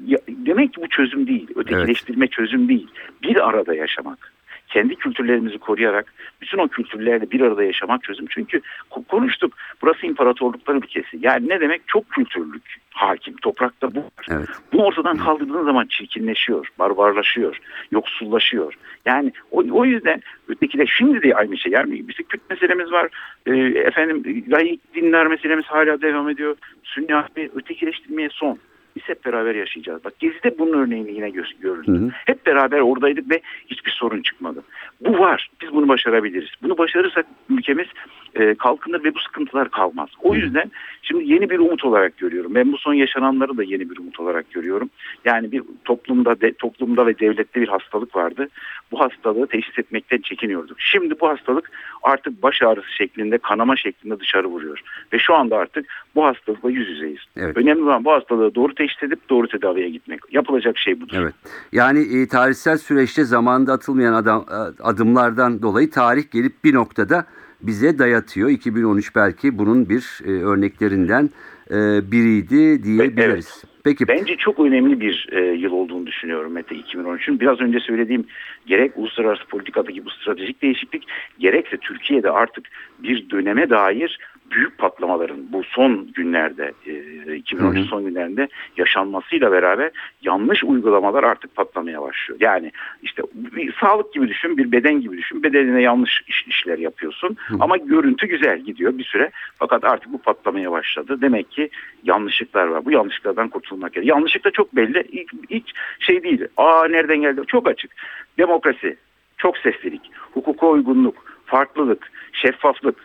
ya- 0.06 0.18
demek 0.28 0.74
ki 0.74 0.80
bu 0.82 0.88
çözüm 0.88 1.26
değil. 1.26 1.48
Ötekileştirme 1.56 2.26
çözüm 2.28 2.68
değil. 2.68 2.88
Bir 3.22 3.48
arada 3.48 3.74
yaşamak. 3.74 4.32
Kendi 4.68 4.94
kültürlerimizi 4.94 5.58
koruyarak 5.58 6.14
bütün 6.40 6.58
o 6.58 6.68
kültürlerle 6.68 7.30
bir 7.30 7.40
arada 7.40 7.64
yaşamak 7.64 8.02
çözüm. 8.02 8.26
Çünkü 8.30 8.60
ko- 8.90 9.04
konuştuk. 9.04 9.52
Burası 9.82 10.06
imparatorluklar 10.06 10.74
ülkesi. 10.74 11.18
Yani 11.20 11.48
ne 11.48 11.60
demek? 11.60 11.82
Çok 11.86 12.10
kültürlük 12.10 12.62
hakim. 12.90 13.36
Toprakta 13.36 13.94
bu 13.94 13.98
var. 13.98 14.26
Evet. 14.30 14.48
Bunu 14.72 14.82
ortadan 14.82 15.16
kaldırdığın 15.16 15.64
zaman 15.64 15.86
çirkinleşiyor, 15.86 16.68
barbarlaşıyor, 16.78 17.58
yoksullaşıyor. 17.92 18.74
Yani 19.06 19.32
o, 19.50 19.64
o 19.70 19.84
yüzden 19.84 20.22
öteki 20.48 20.78
de 20.78 20.86
şimdi 20.86 21.22
de 21.22 21.34
aynı 21.34 21.58
şey. 21.58 21.72
Yani 21.72 22.08
bizim 22.08 22.26
Kürt 22.26 22.50
meselemiz 22.50 22.92
var. 22.92 23.08
Ee, 23.46 23.52
efendim 23.78 24.44
layık 24.48 24.94
dinler 24.94 25.26
meselemiz 25.26 25.64
hala 25.64 26.02
devam 26.02 26.28
ediyor. 26.30 26.56
Sünni 26.84 27.14
ötekileştirmeye 27.54 28.28
son. 28.32 28.58
Biz 28.96 29.02
hep 29.02 29.24
beraber 29.24 29.54
yaşayacağız. 29.54 30.04
Bak 30.04 30.18
Gezi'de 30.18 30.58
bunun 30.58 30.72
örneğini 30.72 31.12
yine 31.12 31.28
gö- 31.28 31.60
gördük. 31.60 31.88
Hı 31.88 31.92
hı. 31.92 32.10
Hep 32.12 32.46
beraber 32.46 32.80
oradaydık 32.80 33.30
ve 33.30 33.40
hiçbir 33.66 33.90
sorun 33.90 34.22
çıkmadı. 34.22 34.62
Bu 35.00 35.18
var. 35.18 35.48
Biz 35.62 35.72
bunu 35.72 35.88
başarabiliriz. 35.88 36.50
Bunu 36.62 36.78
başarırsak 36.78 37.26
ülkemiz 37.50 37.86
e, 38.34 38.54
kalkınır 38.54 39.04
ve 39.04 39.14
bu 39.14 39.18
sıkıntılar 39.18 39.70
kalmaz. 39.70 40.08
O 40.22 40.34
yüzden 40.34 40.70
şimdi 41.02 41.32
yeni 41.32 41.50
bir 41.50 41.58
umut 41.58 41.84
olarak 41.84 42.18
görüyorum. 42.18 42.54
Ben 42.54 42.72
bu 42.72 42.78
son 42.78 42.94
yaşananları 42.94 43.56
da 43.56 43.62
yeni 43.62 43.90
bir 43.90 43.98
umut 43.98 44.20
olarak 44.20 44.50
görüyorum. 44.50 44.90
Yani 45.24 45.52
bir 45.52 45.62
toplumda 45.84 46.40
de, 46.40 46.52
toplumda 46.52 47.06
ve 47.06 47.18
devlette 47.18 47.60
bir 47.60 47.68
hastalık 47.68 48.16
vardı. 48.16 48.48
Bu 48.92 49.00
hastalığı 49.00 49.46
teşhis 49.46 49.78
etmekten 49.78 50.18
çekiniyorduk. 50.18 50.80
Şimdi 50.80 51.20
bu 51.20 51.28
hastalık 51.28 51.70
artık 52.02 52.42
baş 52.42 52.62
ağrısı 52.62 52.92
şeklinde, 52.92 53.38
kanama 53.38 53.76
şeklinde 53.76 54.20
dışarı 54.20 54.46
vuruyor. 54.46 54.80
Ve 55.12 55.18
şu 55.18 55.34
anda 55.34 55.56
artık 55.56 55.86
bu 56.14 56.24
hastalıkla 56.24 56.70
yüz 56.70 56.88
yüzeyiz. 56.88 57.20
Evet. 57.36 57.56
Önemli 57.56 57.82
olan 57.82 58.04
bu 58.04 58.12
hastalığı 58.12 58.54
doğru 58.54 58.74
teşhis 58.86 59.02
edip 59.02 59.28
doğru 59.28 59.48
tedaviye 59.48 59.88
gitmek. 59.88 60.20
Yapılacak 60.30 60.78
şey 60.78 61.00
budur. 61.00 61.16
Evet. 61.20 61.34
Yani 61.72 62.00
e, 62.00 62.28
tarihsel 62.28 62.78
süreçte 62.78 63.24
zamanda 63.24 63.72
atılmayan 63.72 64.12
adam, 64.12 64.44
adımlardan 64.82 65.62
dolayı 65.62 65.90
tarih 65.90 66.30
gelip 66.30 66.64
bir 66.64 66.74
noktada 66.74 67.26
bize 67.62 67.98
dayatıyor. 67.98 68.48
2013 68.48 69.16
belki 69.16 69.58
bunun 69.58 69.88
bir 69.88 70.20
e, 70.24 70.30
örneklerinden 70.30 71.30
e, 71.70 71.76
biriydi 72.12 72.84
diyebiliriz. 72.84 73.64
Peki. 73.84 74.08
Bence 74.08 74.36
çok 74.36 74.60
önemli 74.60 75.00
bir 75.00 75.28
e, 75.32 75.40
yıl 75.40 75.72
olduğunu 75.72 76.06
düşünüyorum 76.06 76.52
Mete 76.52 76.74
2013'ün. 76.74 77.40
Biraz 77.40 77.60
önce 77.60 77.80
söylediğim 77.80 78.26
gerek 78.66 78.92
uluslararası 78.96 79.44
politikadaki 79.44 80.04
bu 80.04 80.10
stratejik 80.10 80.62
değişiklik 80.62 81.04
gerekse 81.38 81.76
Türkiye'de 81.76 82.30
artık 82.30 82.68
bir 82.98 83.30
döneme 83.30 83.70
dair 83.70 84.18
büyük 84.50 84.78
patlamaların 84.78 85.52
bu 85.52 85.64
son 85.64 86.12
günlerde 86.14 86.72
e, 86.86 87.34
2013 87.36 87.78
Hı 87.78 87.82
hı. 87.82 87.84
son 87.84 88.04
günlerinde 88.04 88.48
yaşanmasıyla 88.76 89.52
beraber 89.52 89.90
yanlış 90.22 90.64
uygulamalar 90.64 91.24
artık 91.24 91.54
patlamaya 91.56 92.02
başlıyor. 92.02 92.40
Yani 92.40 92.72
işte 93.02 93.22
bir 93.34 93.74
sağlık 93.80 94.12
gibi 94.12 94.28
düşün, 94.28 94.58
bir 94.58 94.72
beden 94.72 95.00
gibi 95.00 95.18
düşün. 95.18 95.42
Bedenine 95.42 95.82
yanlış 95.82 96.22
iş- 96.26 96.46
işler 96.46 96.78
yapıyorsun 96.78 97.36
ama 97.60 97.76
görüntü 97.76 98.26
güzel 98.26 98.60
gidiyor 98.60 98.98
bir 98.98 99.04
süre. 99.04 99.30
Fakat 99.56 99.84
artık 99.84 100.12
bu 100.12 100.18
patlamaya 100.18 100.72
başladı. 100.72 101.20
Demek 101.20 101.50
ki 101.50 101.70
yanlışlıklar 102.04 102.66
var. 102.66 102.84
Bu 102.84 102.90
yanlışlıklardan 102.90 103.48
kurtulmak 103.48 103.92
gerekiyor. 103.92 104.16
Yanlışlık 104.16 104.44
da 104.44 104.50
çok 104.50 104.76
belli. 104.76 105.04
Hiç, 105.12 105.28
hiç 105.50 105.72
şey 106.00 106.22
değil. 106.22 106.44
Aa 106.56 106.86
nereden 106.90 107.20
geldi? 107.20 107.40
Çok 107.46 107.68
açık. 107.68 107.90
Demokrasi, 108.38 108.96
çok 109.36 109.58
seslilik, 109.58 110.10
hukuka 110.32 110.66
uygunluk, 110.66 111.24
farklılık, 111.46 112.12
şeffaflık. 112.32 112.96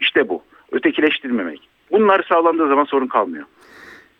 İşte 0.00 0.28
bu. 0.28 0.42
Ötekileştirmemek. 0.72 1.68
Bunlar 1.92 2.26
sağlandığı 2.28 2.68
zaman 2.68 2.84
sorun 2.84 3.06
kalmıyor. 3.06 3.44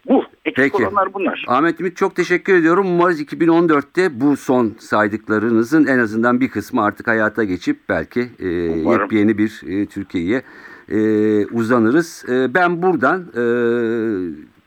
Bu. 0.09 0.25
Eksik 0.45 0.57
Peki. 0.73 0.77
olanlar 0.87 1.15
bunlar. 1.15 1.45
Ahmet 1.49 1.81
Ümit 1.81 1.97
çok 1.97 2.17
teşekkür 2.17 2.55
ediyorum. 2.55 2.87
Umarız 2.87 3.21
2014'te 3.23 4.21
bu 4.21 4.37
son 4.37 4.73
saydıklarınızın 4.79 5.87
en 5.87 5.99
azından 5.99 6.41
bir 6.41 6.49
kısmı 6.49 6.85
artık 6.85 7.07
hayata 7.09 7.45
geçip 7.45 7.77
belki 7.89 8.21
e, 8.39 8.71
Umarım. 8.71 9.01
yepyeni 9.03 9.39
bir 9.39 9.61
e, 9.67 9.87
Türkiye'ye 9.87 10.43
e, 10.89 10.99
uzanırız. 11.47 12.25
E, 12.29 12.55
ben 12.55 12.83
buradan 12.83 13.21
e, 13.37 13.43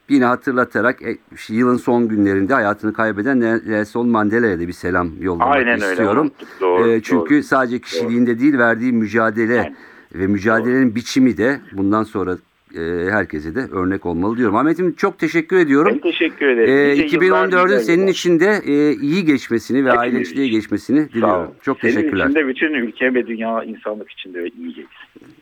yine 0.10 0.26
hatırlatarak 0.26 1.02
e, 1.02 1.18
yılın 1.50 1.78
son 1.78 2.08
günlerinde 2.08 2.54
hayatını 2.54 2.94
kaybeden 2.94 3.40
Nelson 3.40 4.08
Mandela'ya 4.10 4.60
da 4.60 4.68
bir 4.68 4.74
selam 4.74 5.10
yollamak 5.22 5.56
Aynen 5.56 5.82
öyle. 5.82 5.92
istiyorum. 5.92 6.22
unuttuk. 6.22 6.48
Doğru, 6.62 6.88
E, 6.90 7.02
çünkü 7.02 7.36
doğru. 7.36 7.44
sadece 7.44 7.80
kişiliğinde 7.80 8.40
değil 8.40 8.58
verdiği 8.58 8.94
mücadele 8.94 9.60
Aynen. 9.60 9.76
Ve 10.14 10.28
mücadelenin 10.28 10.96
biçimi 10.96 11.38
de 11.38 11.60
bundan 11.72 12.04
sonra 12.04 12.38
e, 12.76 12.80
herkese 13.12 13.56
de 13.56 13.60
örnek 13.72 14.06
olmalı 14.06 14.38
diyorum. 14.38 14.56
Ahmet'im 14.56 14.94
çok 14.96 15.20
teşekkür 15.20 15.58
ediyorum. 15.58 15.92
Ben 16.04 16.12
teşekkür 16.12 16.48
ederim. 16.48 16.96
Yıllar, 17.14 17.48
2014'ün 17.50 17.74
nice 17.76 17.80
senin 17.80 18.08
için 18.08 18.40
de 18.40 18.62
e, 18.66 18.94
iyi 18.94 19.26
geçmesini 19.26 19.86
ve 19.86 19.92
aileciliğe 19.92 20.48
için. 20.48 20.56
geçmesini 20.58 21.00
Sağ 21.00 21.08
ol. 21.08 21.12
diliyorum. 21.14 21.52
Çok 21.62 21.80
Senin 21.80 21.94
teşekkürler. 21.94 22.26
için 22.26 22.36
de 22.36 22.48
bütün 22.48 22.74
ülke 22.74 23.14
ve 23.14 23.28
dünya 23.28 23.64
insanlık 23.64 24.12
için 24.12 24.34
de 24.34 24.40
iyi 24.40 24.68
geçsin. 24.68 24.88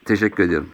Teşekkür 0.06 0.44
ediyorum. 0.44 0.68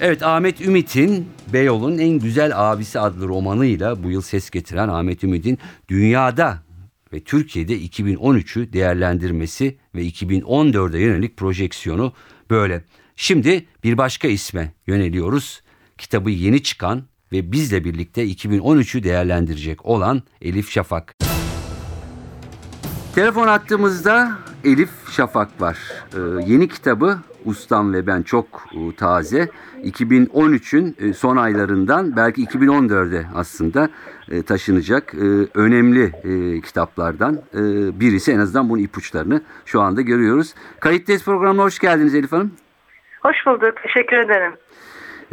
Evet 0.00 0.22
Ahmet 0.22 0.66
Ümit'in 0.66 1.26
Beyoğlu'nun 1.52 1.98
en 1.98 2.18
güzel 2.18 2.52
abisi 2.54 3.00
adlı 3.00 3.28
romanıyla 3.28 4.02
bu 4.04 4.10
yıl 4.10 4.20
ses 4.20 4.50
getiren 4.50 4.88
Ahmet 4.88 5.24
Ümit'in 5.24 5.58
dünyada 5.88 6.58
ve 7.14 7.20
Türkiye'de 7.20 7.80
2013'ü 7.80 8.72
değerlendirmesi 8.72 9.78
ve 9.94 10.06
2014'e 10.06 11.00
yönelik 11.00 11.36
projeksiyonu 11.36 12.12
böyle. 12.50 12.84
Şimdi 13.16 13.64
bir 13.84 13.98
başka 13.98 14.28
isme 14.28 14.72
yöneliyoruz. 14.86 15.62
Kitabı 15.98 16.30
yeni 16.30 16.62
çıkan 16.62 17.04
ve 17.32 17.52
bizle 17.52 17.84
birlikte 17.84 18.26
2013'ü 18.26 19.02
değerlendirecek 19.02 19.86
olan 19.86 20.22
Elif 20.42 20.70
Şafak. 20.70 21.23
Telefon 23.14 23.46
attığımızda 23.46 24.28
Elif 24.64 24.90
Şafak 25.10 25.60
var. 25.60 25.78
Ee, 26.14 26.18
yeni 26.46 26.68
kitabı 26.68 27.18
Ustam 27.44 27.92
ve 27.92 28.06
ben 28.06 28.22
çok 28.22 28.46
e, 28.72 28.96
taze. 28.96 29.48
2013'ün 29.84 30.96
e, 31.00 31.12
son 31.12 31.36
aylarından 31.36 32.16
belki 32.16 32.44
2014'e 32.44 33.26
aslında 33.34 33.88
e, 34.30 34.42
taşınacak 34.42 35.14
önemli 35.54 36.12
kitaplardan 36.62 37.38
birisi. 38.00 38.32
En 38.32 38.38
azından 38.38 38.68
bunun 38.68 38.82
ipuçlarını 38.82 39.42
şu 39.64 39.80
anda 39.80 40.00
görüyoruz. 40.00 40.54
Kayıttayız 40.80 41.24
programına 41.24 41.62
hoş 41.62 41.78
geldiniz 41.78 42.14
Elif 42.14 42.32
Hanım. 42.32 42.52
Hoş 43.22 43.46
bulduk. 43.46 43.74
Teşekkür 43.82 44.16
ederim. 44.16 44.52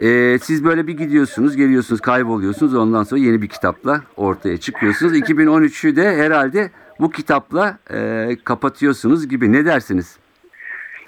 Ee, 0.01 0.37
siz 0.41 0.65
böyle 0.65 0.87
bir 0.87 0.97
gidiyorsunuz, 0.97 1.55
geliyorsunuz, 1.55 2.01
kayboluyorsunuz. 2.01 2.75
Ondan 2.75 3.03
sonra 3.03 3.21
yeni 3.21 3.41
bir 3.41 3.47
kitapla 3.47 4.01
ortaya 4.17 4.57
çıkıyorsunuz. 4.57 5.13
2013'ü 5.19 5.95
de 5.95 6.15
herhalde 6.15 6.71
bu 7.01 7.11
kitapla 7.11 7.77
e, 7.93 8.29
kapatıyorsunuz 8.43 9.29
gibi. 9.29 9.51
Ne 9.51 9.65
dersiniz? 9.65 10.19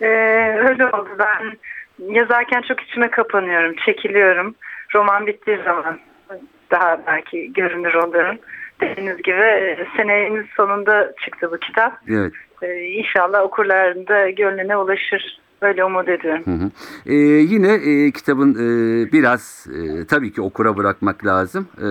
Ee, 0.01 0.07
öyle 0.69 0.85
oldu. 0.87 1.09
Ben 1.19 1.57
yazarken 2.13 2.61
çok 2.61 2.81
içime 2.81 3.09
kapanıyorum, 3.09 3.75
çekiliyorum. 3.85 4.55
Roman 4.95 5.27
bittiği 5.27 5.57
zaman 5.65 5.99
daha 6.71 7.01
belki 7.07 7.53
görünür 7.53 7.93
oluyorum. 7.93 8.37
Dediğiniz 8.81 9.17
gibi 9.17 9.41
e, 9.41 9.87
senenin 9.97 10.47
sonunda 10.55 11.13
çıktı 11.25 11.51
bu 11.51 11.57
kitap. 11.57 11.99
Evet. 12.09 12.33
Ee, 12.61 12.79
inşallah 12.79 13.43
okurların 13.43 14.07
da 14.07 14.29
gönlüne 14.29 14.77
ulaşır. 14.77 15.43
Böyle 15.61 15.83
umut 15.83 16.09
ediyorum. 16.09 16.43
Hı 16.45 16.51
hı. 16.51 16.69
Ee, 17.05 17.15
yine 17.23 17.73
e, 17.73 18.11
kitabın 18.11 18.53
e, 18.53 19.11
biraz 19.11 19.67
e, 19.75 20.07
tabii 20.07 20.33
ki 20.33 20.41
okura 20.41 20.77
bırakmak 20.77 21.25
lazım. 21.25 21.67
E, 21.77 21.87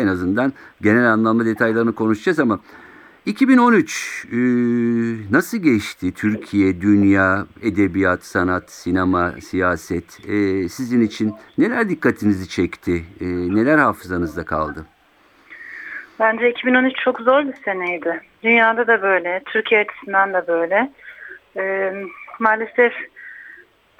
en 0.00 0.06
azından 0.06 0.52
genel 0.82 1.12
anlamda 1.12 1.46
detaylarını 1.46 1.94
konuşacağız 1.94 2.40
ama 2.40 2.60
2013 3.26 4.26
e, 4.32 4.36
nasıl 5.32 5.58
geçti? 5.58 6.14
Türkiye, 6.14 6.80
dünya, 6.80 7.46
edebiyat, 7.62 8.24
sanat, 8.24 8.70
sinema, 8.70 9.32
siyaset 9.32 10.20
e, 10.28 10.68
sizin 10.68 11.00
için 11.00 11.34
neler 11.58 11.88
dikkatinizi 11.88 12.48
çekti? 12.48 13.04
E, 13.20 13.26
neler 13.26 13.78
hafızanızda 13.78 14.44
kaldı? 14.44 14.86
Bence 16.20 16.50
2013 16.50 16.96
çok 16.96 17.20
zor 17.20 17.46
bir 17.46 17.54
seneydi. 17.64 18.20
Dünyada 18.42 18.86
da 18.86 19.02
böyle, 19.02 19.42
Türkiye 19.46 19.80
açısından 19.80 20.32
da 20.32 20.46
böyle. 20.46 20.90
Ee, 21.56 21.92
maalesef 22.38 22.92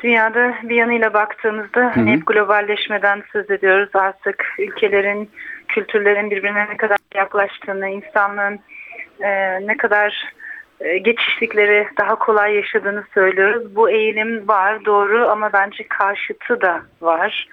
dünyada 0.02 0.54
bir 0.62 0.74
yanıyla 0.74 1.14
baktığımızda 1.14 1.92
hani 1.94 2.12
hep 2.12 2.26
globalleşmeden 2.26 3.22
söz 3.32 3.50
ediyoruz. 3.50 3.90
Artık 3.94 4.44
ülkelerin, 4.58 5.30
kültürlerin 5.68 6.30
birbirine 6.30 6.66
ne 6.70 6.76
kadar 6.76 6.98
yaklaştığını, 7.14 7.88
insanlığın 7.88 8.60
e, 9.24 9.60
ne 9.66 9.76
kadar 9.76 10.32
e, 10.80 10.98
geçişlikleri 10.98 11.86
daha 11.98 12.14
kolay 12.18 12.54
yaşadığını 12.54 13.04
söylüyoruz. 13.14 13.76
Bu 13.76 13.90
eğilim 13.90 14.48
var, 14.48 14.84
doğru 14.84 15.28
ama 15.28 15.52
bence 15.52 15.88
karşıtı 15.88 16.60
da 16.60 16.82
var. 17.00 17.48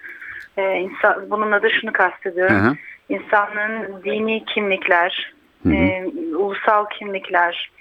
Ee, 0.58 0.76
insan, 0.76 1.30
bununla 1.30 1.64
da 1.64 1.70
şunu 1.70 1.94
kastediyorum. 1.94 2.56
Hı 2.56 2.70
hı. 2.70 2.76
İnsanlığın 3.10 4.04
dini 4.04 4.46
kimlikler, 4.46 5.34
Hı 5.64 5.70
hı. 5.70 5.74
e, 5.74 6.06
ulusal 6.36 6.86
kimlikler 6.86 7.72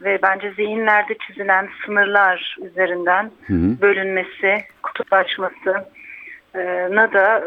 ve 0.00 0.18
bence 0.22 0.50
zihinlerde 0.50 1.16
çizilen 1.26 1.68
sınırlar 1.86 2.56
üzerinden 2.62 3.30
Hı 3.46 3.54
hı. 3.54 3.80
bölünmesi, 3.80 4.64
kutuplaşması 4.82 5.70
e, 5.70 5.97
na 6.90 7.12
da 7.12 7.44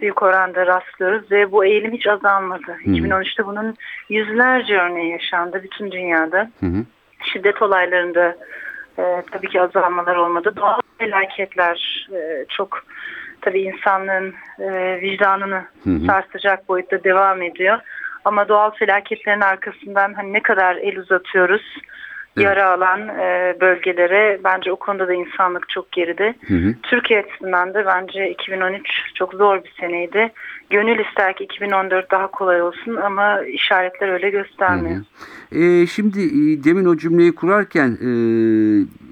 büyük 0.00 0.22
oranda 0.22 0.66
rastlıyoruz 0.66 1.30
ve 1.30 1.52
bu 1.52 1.64
eğilim 1.64 1.92
hiç 1.92 2.06
azalmadı. 2.06 2.76
2013'te 2.84 3.46
bunun 3.46 3.76
yüzlerce 4.08 4.78
örneği 4.78 5.12
yaşandı 5.12 5.60
bütün 5.62 5.90
dünyada. 5.90 6.50
Hı 6.60 6.66
hı. 6.66 6.84
Şiddet 7.32 7.62
olaylarında 7.62 8.36
e, 8.98 9.22
tabii 9.32 9.48
ki 9.48 9.62
azalmalar 9.62 10.16
olmadı. 10.16 10.52
Doğal 10.56 10.80
felaketler 10.98 12.08
e, 12.12 12.44
çok 12.48 12.84
tabii 13.40 13.62
insanlığın 13.62 14.34
e, 14.58 15.00
vicdanını 15.00 15.64
Hı 15.84 15.90
hı. 15.90 16.06
sarsacak 16.06 16.68
boyutta 16.68 17.04
devam 17.04 17.42
ediyor. 17.42 17.78
Ama 18.24 18.48
doğal 18.48 18.70
felaketlerin 18.70 19.40
arkasından 19.40 20.14
hani 20.14 20.32
ne 20.32 20.42
kadar 20.42 20.76
el 20.76 20.98
uzatıyoruz 20.98 21.76
Evet. 22.36 22.44
yara 22.46 22.70
alan 22.70 23.08
e, 23.08 23.56
bölgelere 23.60 24.40
bence 24.44 24.72
o 24.72 24.76
konuda 24.76 25.08
da 25.08 25.12
insanlık 25.14 25.68
çok 25.68 25.92
geride. 25.92 26.34
Hı 26.48 26.54
hı. 26.54 26.74
Türkiye 26.82 27.20
açısından 27.20 27.74
da 27.74 27.86
bence 27.86 28.30
2013 28.30 28.82
çok 29.14 29.32
zor 29.34 29.64
bir 29.64 29.72
seneydi. 29.80 30.32
Gönül 30.70 30.98
ister 30.98 31.36
ki 31.36 31.44
2014 31.44 32.10
daha 32.10 32.26
kolay 32.30 32.62
olsun 32.62 32.96
ama 32.96 33.40
işaretler 33.42 34.08
öyle 34.08 34.30
göstermiyor. 34.30 35.00
Ee, 35.52 35.86
şimdi 35.86 36.20
e, 36.20 36.64
demin 36.64 36.84
o 36.84 36.96
cümleyi 36.96 37.34
kurarken 37.34 37.88
e, 38.00 38.06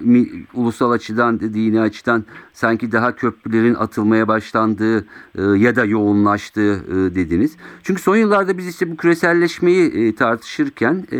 mi- 0.05 0.29
ulusal 0.53 0.91
açıdan, 0.91 1.39
dini 1.39 1.81
açıdan 1.81 2.25
sanki 2.61 2.91
daha 2.91 3.15
köprülerin 3.15 3.75
atılmaya 3.75 4.27
başlandığı 4.27 5.05
e, 5.35 5.41
ya 5.41 5.75
da 5.75 5.85
yoğunlaştığı 5.85 6.73
e, 6.73 7.15
dediniz. 7.15 7.57
Çünkü 7.83 8.01
son 8.01 8.15
yıllarda 8.15 8.57
biz 8.57 8.67
işte 8.67 8.91
bu 8.91 8.97
küreselleşmeyi 8.97 10.07
e, 10.07 10.15
tartışırken 10.15 11.05
e, 11.11 11.17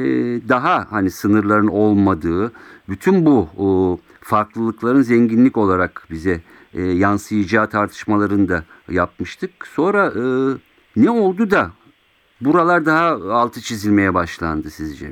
daha 0.50 0.88
hani 0.90 1.12
sınırların 1.12 1.68
olmadığı, 1.68 2.52
bütün 2.90 3.26
bu 3.26 3.50
o, 3.58 4.00
farklılıkların 4.22 5.02
zenginlik 5.02 5.58
olarak 5.58 6.04
bize 6.12 6.42
e, 6.74 6.82
yansıyacağı 6.82 7.70
tartışmalarını 7.70 8.50
da 8.50 8.64
yapmıştık. 8.90 9.68
Sonra 9.68 10.08
e, 10.08 10.24
ne 10.96 11.10
oldu 11.10 11.52
da 11.52 11.72
buralar 12.42 12.86
daha 12.86 13.08
altı 13.34 13.62
çizilmeye 13.62 14.14
başlandı 14.14 14.70
sizce? 14.70 15.12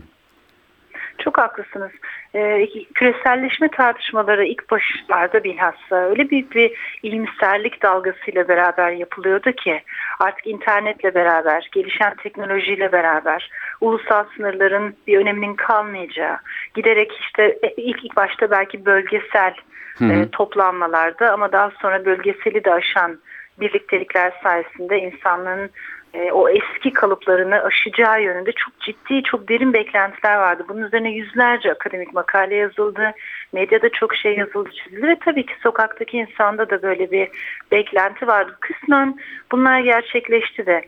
Çok 1.18 1.38
haklısınız. 1.38 1.92
Ee, 2.36 2.68
küreselleşme 2.94 3.68
tartışmaları 3.68 4.46
ilk 4.46 4.72
başlarda 4.72 5.44
bilhassa 5.44 5.96
öyle 5.96 6.30
büyük 6.30 6.56
bir 6.56 6.72
ilimserlik 7.04 7.84
dalgasıyla 7.84 8.48
beraber 8.48 8.92
yapılıyordu 8.92 9.52
ki 9.52 9.82
artık 10.20 10.48
internetle 10.48 11.15
beraber, 11.15 11.70
gelişen 11.72 12.15
teknolojiyle 12.15 12.92
beraber 12.92 13.52
ulusal 13.82 14.26
sınırların 14.36 14.96
bir 15.08 15.18
öneminin 15.18 15.56
kalmayacağı, 15.56 16.38
giderek 16.74 17.12
işte 17.22 17.58
e, 17.63 17.74
ilk 17.78 18.06
ilk 18.06 18.15
başta 18.15 18.52
belki 18.52 18.86
bölgesel 18.86 19.54
Hı 19.98 20.06
hı. 20.06 20.13
e, 20.13 20.30
toplanmalarda 20.32 21.34
ama 21.34 21.52
daha 21.52 21.72
sonra 21.82 22.06
bölgeseli 22.06 22.63
de 22.63 22.74
aşan 22.74 23.20
birliktelikler 23.60 24.34
sayesinde 24.44 25.00
insanlığın 25.00 25.70
e, 26.13 26.32
o 26.32 26.50
eski 26.50 26.93
kalıplarını 26.93 27.63
aşacağı 27.63 28.24
yönünde 28.24 28.52
çok 28.52 28.80
ciddi, 28.80 29.24
çok 29.24 29.50
derin 29.50 29.74
beklentiler 29.74 30.36
vardı. 30.36 30.65
Bunun 30.69 30.84
üzerine 30.84 31.12
yüzlerce 31.12 31.72
akademik 31.72 32.13
makale 32.13 32.56
yazıldı, 32.56 33.12
medyada 33.54 33.89
çok 33.89 34.15
şey 34.15 34.38
yazıldı, 34.38 34.69
çizildi 34.72 35.08
ve 35.08 35.17
tabii 35.26 35.45
ki 35.45 35.54
sokaktaki 35.63 36.17
insanda 36.17 36.69
da 36.69 36.82
böyle 36.82 37.12
bir 37.12 37.28
beklenti 37.72 38.28
vardı. 38.28 38.58
Kısmen 38.60 39.15
bunlar 39.52 39.80
gerçekleşti 39.80 40.65
de 40.65 40.82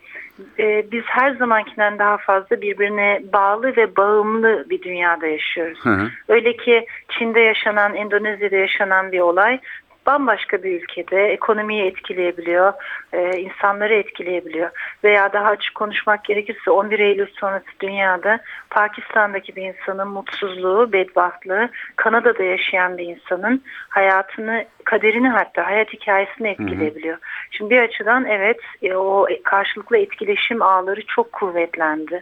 e, 0.60 0.92
biz 0.92 1.04
her 1.06 1.36
zamankinden 1.36 2.00
daha 2.00 2.18
fazla 2.18 2.62
birbirine 2.62 3.22
bağlı 3.34 3.76
ve 3.76 3.96
bağımlı 3.96 4.66
bir 4.70 4.82
dünyada 4.82 5.28
yaşıyoruz. 5.28 5.80
Hı 5.86 5.90
hı. 5.90 6.10
Öyle 6.28 6.58
ki 6.58 6.86
Çin'de 7.10 7.40
yaşanan, 7.40 7.96
Endonezya'da 7.96 8.56
yaşanan 8.56 9.12
bir 9.12 9.20
olay 9.20 9.60
bambaşka 10.06 10.64
bir 10.64 10.82
ülkede 10.82 11.26
ekonomiyi 11.26 11.84
etkileyebiliyor, 11.84 12.74
e, 13.14 13.38
insanları 13.38 13.94
etkileyebiliyor. 13.94 14.70
Veya 15.04 15.34
daha 15.34 15.48
açık 15.48 15.76
konuşmak 15.76 16.26
gerekirse 16.26 16.72
11 16.72 17.00
Eylül 17.00 17.28
sonrası 17.40 17.66
dünyada 17.80 18.40
Pakistan'daki 18.70 19.56
bir 19.56 19.62
insanın 19.62 20.08
mutsuzluğu, 20.08 20.92
bedbahtlığı, 20.94 21.70
Kanada'da 21.96 22.44
yaşayan 22.44 22.98
bir 22.98 23.08
insanın 23.08 23.64
hayatını, 23.90 24.66
kaderini 24.84 25.30
hatta 25.30 25.66
hayat 25.66 25.94
hikayesini 25.94 26.48
etkileyebiliyor. 26.50 27.18
Şimdi 27.52 27.70
bir 27.70 27.82
açıdan 27.82 28.26
evet 28.26 28.60
e, 28.82 28.96
o 28.96 29.28
karşılıklı 29.44 29.98
etkileşim 29.98 30.62
ağları 30.62 31.06
çok 31.06 31.32
kuvvetlendi. 31.32 32.22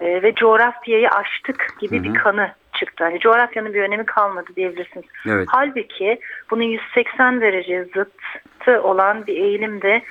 E, 0.00 0.22
ve 0.22 0.34
coğrafyayı 0.34 1.10
aştık 1.10 1.76
gibi 1.80 1.96
Hı 1.96 2.00
hı. 2.00 2.04
bir 2.04 2.14
kanı 2.14 2.50
çıktı. 2.80 3.04
Hani 3.04 3.20
coğrafyanın 3.20 3.74
bir 3.74 3.82
önemi 3.82 4.06
kalmadı 4.06 4.50
diyebilirsiniz. 4.56 5.06
Evet. 5.28 5.48
Halbuki 5.50 6.20
bunun 6.50 6.62
180 6.62 7.40
derece 7.40 7.84
zıttı 7.84 8.82
olan 8.82 9.26
bir 9.26 9.36
eğilim 9.36 9.82
de 9.82 10.02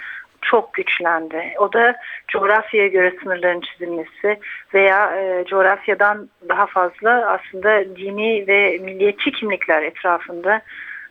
çok 0.42 0.74
güçlendi. 0.74 1.54
O 1.60 1.74
da 1.74 1.96
coğrafyaya 2.28 2.88
göre 2.88 3.16
sınırların 3.24 3.62
çizilmesi 3.62 4.40
veya 4.74 5.16
e, 5.16 5.46
coğrafyadan 5.46 6.30
daha 6.50 6.66
fazla 6.66 7.12
aslında 7.12 7.96
dini 7.96 8.48
ve 8.48 8.78
milliyetçi 8.78 9.32
kimlikler 9.32 9.84
etrafında 9.84 10.62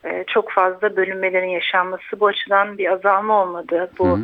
e, 0.05 0.25
çok 0.25 0.51
fazla 0.51 0.97
bölünmelerin 0.97 1.49
yaşanması. 1.49 2.21
Bu 2.21 2.27
açıdan 2.27 2.79
bir 2.79 2.93
azalma 2.93 3.43
olmadı. 3.43 3.91
Bu 3.99 4.09
Hı. 4.09 4.21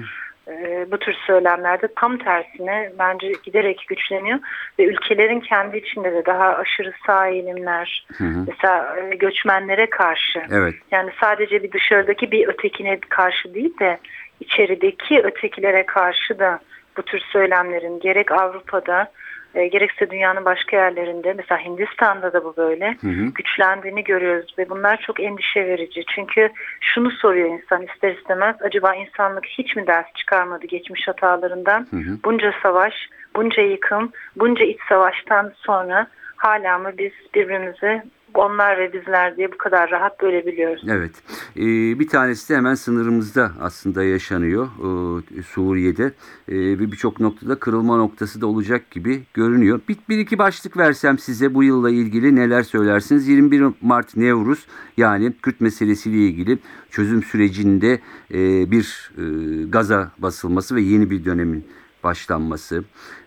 E, 0.49 0.87
bu 0.91 0.99
tür 0.99 1.15
söylemlerde 1.27 1.89
tam 1.97 2.19
tersine 2.19 2.93
bence 2.99 3.33
giderek 3.43 3.85
güçleniyor 3.89 4.39
ve 4.79 4.85
ülkelerin 4.85 5.41
kendi 5.41 5.77
içinde 5.77 6.13
de 6.13 6.27
daha 6.27 6.57
aşırı 6.57 6.93
sağ 7.07 7.29
eğilimler 7.29 8.07
Hı 8.19 8.25
hı. 8.25 8.45
mesela 8.49 8.97
e, 8.97 9.17
göçmenlere 9.17 9.91
karşı 9.91 10.43
Evet. 10.53 10.75
yani 10.91 11.11
sadece 11.21 11.63
bir 11.63 11.73
dışarıdaki 11.73 12.31
bir 12.31 12.49
ötekine 12.49 13.01
karşı 13.01 13.55
değil 13.55 13.79
de 13.81 13.99
içerideki 14.41 15.21
ötekilere 15.21 15.87
karşı 15.87 16.39
da 16.39 16.61
bu 16.97 17.03
tür 17.03 17.21
söylemlerin 17.33 18.01
gerek 18.01 18.33
Avrupa'da 18.33 19.11
e, 19.55 19.67
gerekse 19.67 20.11
dünyanın 20.11 20.45
başka 20.45 20.77
yerlerinde 20.77 21.33
mesela 21.33 21.65
Hindistan'da 21.65 22.33
da 22.33 22.45
bu 22.45 22.57
böyle 22.57 22.97
Hı 23.01 23.09
hı. 23.09 23.25
güçlendiğini 23.35 24.05
görüyoruz 24.05 24.55
ve 24.59 24.71
bunlar 24.71 25.01
çok 25.07 25.21
endişe 25.21 25.67
verici. 25.67 26.05
Çünkü 26.15 26.51
şunu 26.81 27.11
soruyor 27.11 27.49
insan 27.49 27.83
ister 27.83 28.15
istemez 28.15 28.57
acaba 28.61 28.95
insanlık 28.95 29.47
hiç 29.47 29.77
mi 29.77 29.87
ders 29.87 30.07
çıkarmadı 30.15 30.67
geçmiş 30.67 31.09
hatalarından? 31.09 31.87
Hı 31.91 31.97
hı. 31.97 32.19
Bunca 32.25 32.55
savaş, 32.63 32.95
bunca 33.37 33.63
yıkım, 33.63 34.13
bunca 34.37 34.65
iç 34.65 34.79
savaştan 34.89 35.53
sonra 35.57 36.07
hala 36.37 36.79
mı 36.79 36.93
biz 36.99 37.13
birbirimizi 37.35 38.03
onlar 38.39 38.79
ve 38.79 38.93
bizler 38.93 39.37
diye 39.37 39.53
bu 39.53 39.59
kadar 39.59 39.91
rahat 39.91 40.23
bölebiliyoruz? 40.23 40.85
Evet. 40.89 41.13
Ee, 41.57 41.99
bir 41.99 42.09
tanesi 42.09 42.53
de 42.53 42.57
hemen 42.57 42.75
sınırımızda 42.75 43.53
aslında 43.61 44.05
yaşanıyor. 44.05 44.67
Ee, 44.67 45.43
Suriye'de. 45.43 46.05
Ee, 46.49 46.55
ve 46.55 46.93
birçok 46.93 47.21
noktada 47.21 47.55
kırılma 47.55 47.97
noktası 47.97 48.41
da 48.41 48.47
olacak 48.47 48.91
gibi 48.91 49.23
görünüyor. 49.35 49.81
Bir, 49.89 49.97
bir 50.09 50.19
iki 50.19 50.39
başlık 50.39 50.77
versem 50.77 51.19
size 51.19 51.55
bu 51.55 51.65
yılla 51.65 51.91
ilgili 51.91 52.37
neler 52.37 52.63
söylersiniz? 52.63 53.29
21 53.29 53.65
Mart 53.81 54.17
Nevruz 54.17 54.67
yani 54.97 55.33
Kürt 55.43 55.61
meselesiyle 55.61 56.17
ilgili 56.17 56.59
çözüm 56.91 57.23
sürecinde 57.23 58.01
e, 58.35 58.71
bir 58.71 59.11
e, 59.19 59.23
gaza 59.69 60.13
basılması 60.19 60.77
ve 60.77 60.81
yeni 60.81 61.11
bir 61.11 61.25
dönemin 61.25 61.65
başlanması, 62.05 62.85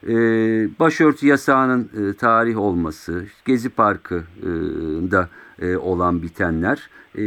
e, 0.08 0.14
başörtü 0.80 1.28
yasağının 1.28 1.90
e, 1.98 2.14
tarih 2.14 2.58
olması, 2.58 3.26
Gezi 3.46 3.70
Parkı'nda 3.70 5.30
e, 5.62 5.78
olan 5.78 6.22
bitenler, 6.22 6.90
e, 7.18 7.24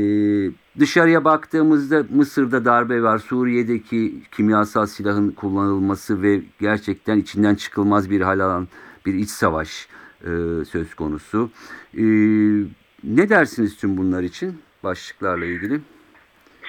dışarıya 0.78 1.24
baktığımızda 1.24 2.04
Mısır'da 2.10 2.64
darbe 2.64 3.02
var, 3.02 3.18
Suriye'deki 3.18 4.22
kimyasal 4.32 4.86
silahın 4.86 5.30
kullanılması 5.30 6.22
ve 6.22 6.42
gerçekten 6.60 7.18
içinden 7.18 7.54
çıkılmaz 7.54 8.10
bir 8.10 8.20
hal 8.20 8.40
alan 8.40 8.68
bir 9.06 9.14
iç 9.14 9.30
savaş 9.30 9.88
e, 10.20 10.28
söz 10.64 10.94
konusu. 10.94 11.50
E, 11.94 12.04
ne 13.04 13.28
dersiniz 13.28 13.76
tüm 13.76 13.96
bunlar 13.96 14.22
için 14.22 14.58
başlıklarla 14.84 15.44
ilgili? 15.44 15.80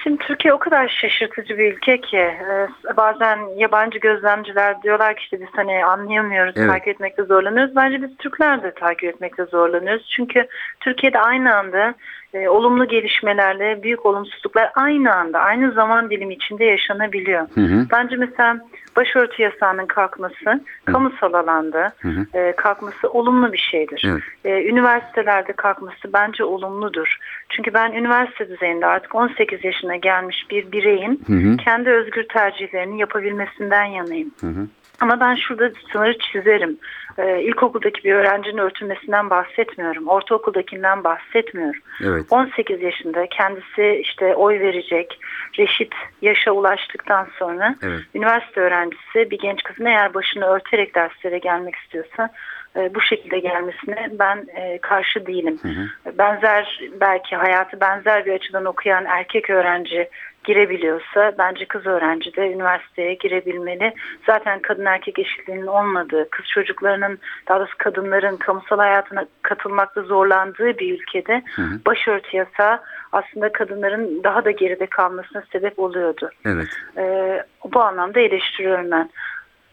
Şimdi 0.02 0.18
Türkiye 0.18 0.54
o 0.54 0.58
kadar 0.58 0.88
şaşırtıcı 0.88 1.58
bir 1.58 1.72
ülke 1.72 2.00
ki 2.00 2.16
e, 2.16 2.68
bazen 2.96 3.38
yabancı 3.56 3.98
gözlemciler 3.98 4.82
diyorlar 4.82 5.16
ki 5.16 5.22
işte 5.22 5.40
biz 5.40 5.48
hani 5.52 5.84
anlayamıyoruz, 5.84 6.54
Evet. 6.56 6.70
takip 6.70 6.88
etmekte 6.88 7.24
zorlanıyoruz. 7.24 7.76
Bence 7.76 8.02
biz 8.02 8.16
Türkler 8.16 8.62
de 8.62 8.74
takip 8.74 9.04
etmekte 9.04 9.44
zorlanıyoruz. 9.44 10.06
Çünkü 10.10 10.46
Türkiye'de 10.80 11.20
aynı 11.20 11.56
anda 11.56 11.94
e, 12.34 12.48
olumlu 12.48 12.88
gelişmelerle 12.88 13.82
büyük 13.82 14.06
olumsuzluklar 14.06 14.70
aynı 14.74 15.14
anda, 15.14 15.40
aynı 15.40 15.72
zaman 15.72 16.10
dilimi 16.10 16.34
içinde 16.34 16.64
yaşanabiliyor. 16.64 17.46
Hı 17.54 17.60
hı. 17.60 17.86
Bence 17.92 18.16
mesela 18.16 18.58
başörtü 18.96 19.42
yasağının 19.42 19.86
kalkması, 19.86 20.60
kamusal 20.84 21.32
alanda 21.32 21.92
Hı 22.00 22.08
hı. 22.08 22.38
e, 22.38 22.52
kalkması 22.56 23.10
olumlu 23.10 23.52
bir 23.52 23.58
şeydir. 23.70 24.04
Evet. 24.06 24.22
E, 24.44 24.68
üniversitelerde 24.68 25.52
kalkması 25.52 26.12
bence 26.12 26.44
olumludur. 26.44 27.18
Çünkü 27.48 27.74
ben 27.74 27.92
üniversite 27.92 28.48
düzeyinde 28.48 28.86
artık 28.86 29.14
18 29.14 29.64
yaşına 29.64 29.96
gelmiş 29.96 30.46
bir 30.50 30.72
bireyin 30.72 31.20
Hı 31.26 31.32
hı. 31.32 31.56
kendi 31.56 31.90
özgür 31.90 32.24
tercihlerini 32.28 33.00
yapabilmesinden 33.00 33.84
yanayım. 33.84 34.30
Hı 34.40 34.46
hı. 34.46 34.66
Ama 35.02 35.20
ben 35.20 35.34
şurada 35.34 35.70
sınırı 35.92 36.18
çizerim. 36.18 36.78
Ee, 37.18 37.42
ilkokuldaki 37.42 38.04
bir 38.04 38.14
öğrencinin 38.14 38.58
örtülmesinden 38.58 39.30
bahsetmiyorum. 39.30 40.08
Ortaokuldakinden 40.08 41.04
bahsetmiyorum. 41.04 41.80
Evet. 42.04 42.24
18 42.30 42.82
yaşında 42.82 43.26
kendisi 43.26 44.00
işte 44.02 44.34
oy 44.34 44.60
verecek, 44.60 45.20
reşit 45.58 45.92
yaşa 46.22 46.52
ulaştıktan 46.52 47.28
sonra 47.38 47.74
Evet. 47.82 48.00
üniversite 48.14 48.60
öğrencisi 48.60 49.30
bir 49.30 49.38
genç 49.38 49.62
kızın 49.62 49.84
eğer 49.84 50.14
başını 50.14 50.44
örterek 50.44 50.94
derslere 50.94 51.38
gelmek 51.38 51.74
istiyorsa 51.74 52.30
e, 52.76 52.94
bu 52.94 53.00
şekilde 53.00 53.38
gelmesine 53.38 54.10
ben 54.12 54.46
e, 54.54 54.78
karşı 54.78 55.26
değilim. 55.26 55.58
Hı 55.62 55.68
hı. 55.68 56.18
Benzer 56.18 56.80
belki 57.00 57.36
hayatı 57.36 57.80
benzer 57.80 58.26
bir 58.26 58.32
açıdan 58.32 58.64
okuyan 58.64 59.04
erkek 59.04 59.50
öğrenci 59.50 60.08
girebiliyorsa 60.44 61.32
bence 61.38 61.64
kız 61.64 61.86
öğrenci 61.86 62.36
de 62.36 62.52
üniversiteye 62.52 63.14
girebilmeli. 63.14 63.94
Zaten 64.26 64.60
kadın 64.62 64.84
erkek 64.84 65.18
eşitliğinin 65.18 65.66
olmadığı, 65.66 66.30
kız 66.30 66.46
çocuklarının 66.46 67.18
daha 67.48 67.58
doğrusu 67.58 67.74
kadınların 67.78 68.36
kamusal 68.36 68.78
hayatına 68.78 69.24
katılmakta 69.42 70.02
zorlandığı 70.02 70.78
bir 70.78 70.94
ülkede 71.00 71.42
Hı 71.56 71.62
hı. 71.62 71.80
başörtü 71.86 72.36
yasağı 72.36 72.80
aslında 73.12 73.52
kadınların 73.52 74.24
daha 74.24 74.44
da 74.44 74.50
geride 74.50 74.86
kalmasına 74.86 75.42
sebep 75.52 75.78
oluyordu. 75.78 76.30
Evet. 76.44 76.68
Ee, 76.96 77.42
bu 77.72 77.80
anlamda 77.80 78.20
eleştiriyorum 78.20 78.90
ben. 78.90 79.10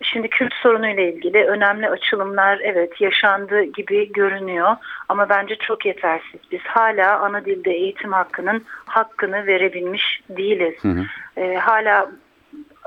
Şimdi 0.02 0.30
Kürt 0.30 0.54
sorunuyla 0.54 1.04
ilgili 1.04 1.44
önemli 1.46 1.90
açılımlar 1.90 2.60
evet 2.64 3.02
yaşandı 3.02 3.64
gibi 3.64 4.12
görünüyor 4.12 4.76
ama 5.10 5.30
bence 5.30 5.56
çok 5.56 5.86
yetersiz. 5.86 6.40
Biz 6.52 6.62
hala 6.62 7.20
ana 7.20 7.46
dilde 7.46 7.72
eğitim 7.72 8.12
hakkının 8.12 8.66
hakkını 8.86 9.48
verebilmiş 9.48 10.22
değiliz. 10.30 10.84
Hı 10.84 10.88
hı. 10.88 11.06
Ee, 11.38 11.56
hala 11.56 12.12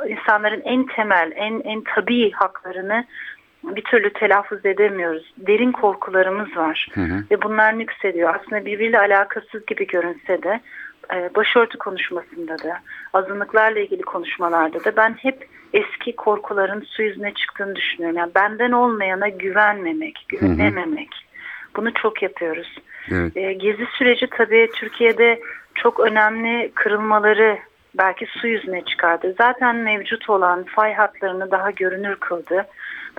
insanların 0.08 0.60
en 0.64 0.86
temel, 0.86 1.32
en 1.34 1.60
en 1.60 1.82
tabii 1.94 2.30
haklarını 2.30 3.04
bir 3.64 3.84
türlü 3.84 4.12
telaffuz 4.12 4.66
edemiyoruz. 4.66 5.32
Derin 5.36 5.72
korkularımız 5.72 6.56
var 6.56 6.88
Hı 6.94 7.00
hı. 7.00 7.24
ve 7.30 7.42
bunlar 7.42 7.78
nüksediyor. 7.78 8.34
Aslında 8.34 8.64
birbiriyle 8.64 8.98
alakasız 8.98 9.66
gibi 9.66 9.86
görünse 9.86 10.42
de 10.42 10.60
e, 11.14 11.34
başörtü 11.34 11.78
konuşmasında 11.78 12.58
da 12.58 12.78
azınlıklarla 13.12 13.80
ilgili 13.80 14.02
konuşmalarda 14.02 14.84
da 14.84 14.96
ben 14.96 15.14
hep 15.14 15.48
eski 15.72 16.16
korkuların 16.16 16.80
su 16.80 17.02
yüzüne 17.02 17.34
çıktığını 17.34 17.76
düşünüyorum. 17.76 18.18
Yani 18.18 18.34
benden 18.34 18.72
olmayana 18.72 19.28
güvenmemek, 19.28 20.24
güvenememek. 20.28 21.08
Bunu 21.76 21.94
çok 21.94 22.22
yapıyoruz. 22.22 22.78
Evet. 23.10 23.36
E, 23.36 23.52
Gezi 23.52 23.86
süreci 23.98 24.26
tabii 24.26 24.70
Türkiye'de 24.74 25.40
çok 25.74 26.00
önemli 26.00 26.72
kırılmaları 26.74 27.58
belki 27.94 28.26
su 28.26 28.46
yüzüne 28.46 28.84
çıkardı. 28.84 29.34
Zaten 29.38 29.76
mevcut 29.76 30.30
olan 30.30 30.64
fay 30.64 30.94
hatlarını 30.94 31.50
daha 31.50 31.70
görünür 31.70 32.16
kıldı. 32.16 32.66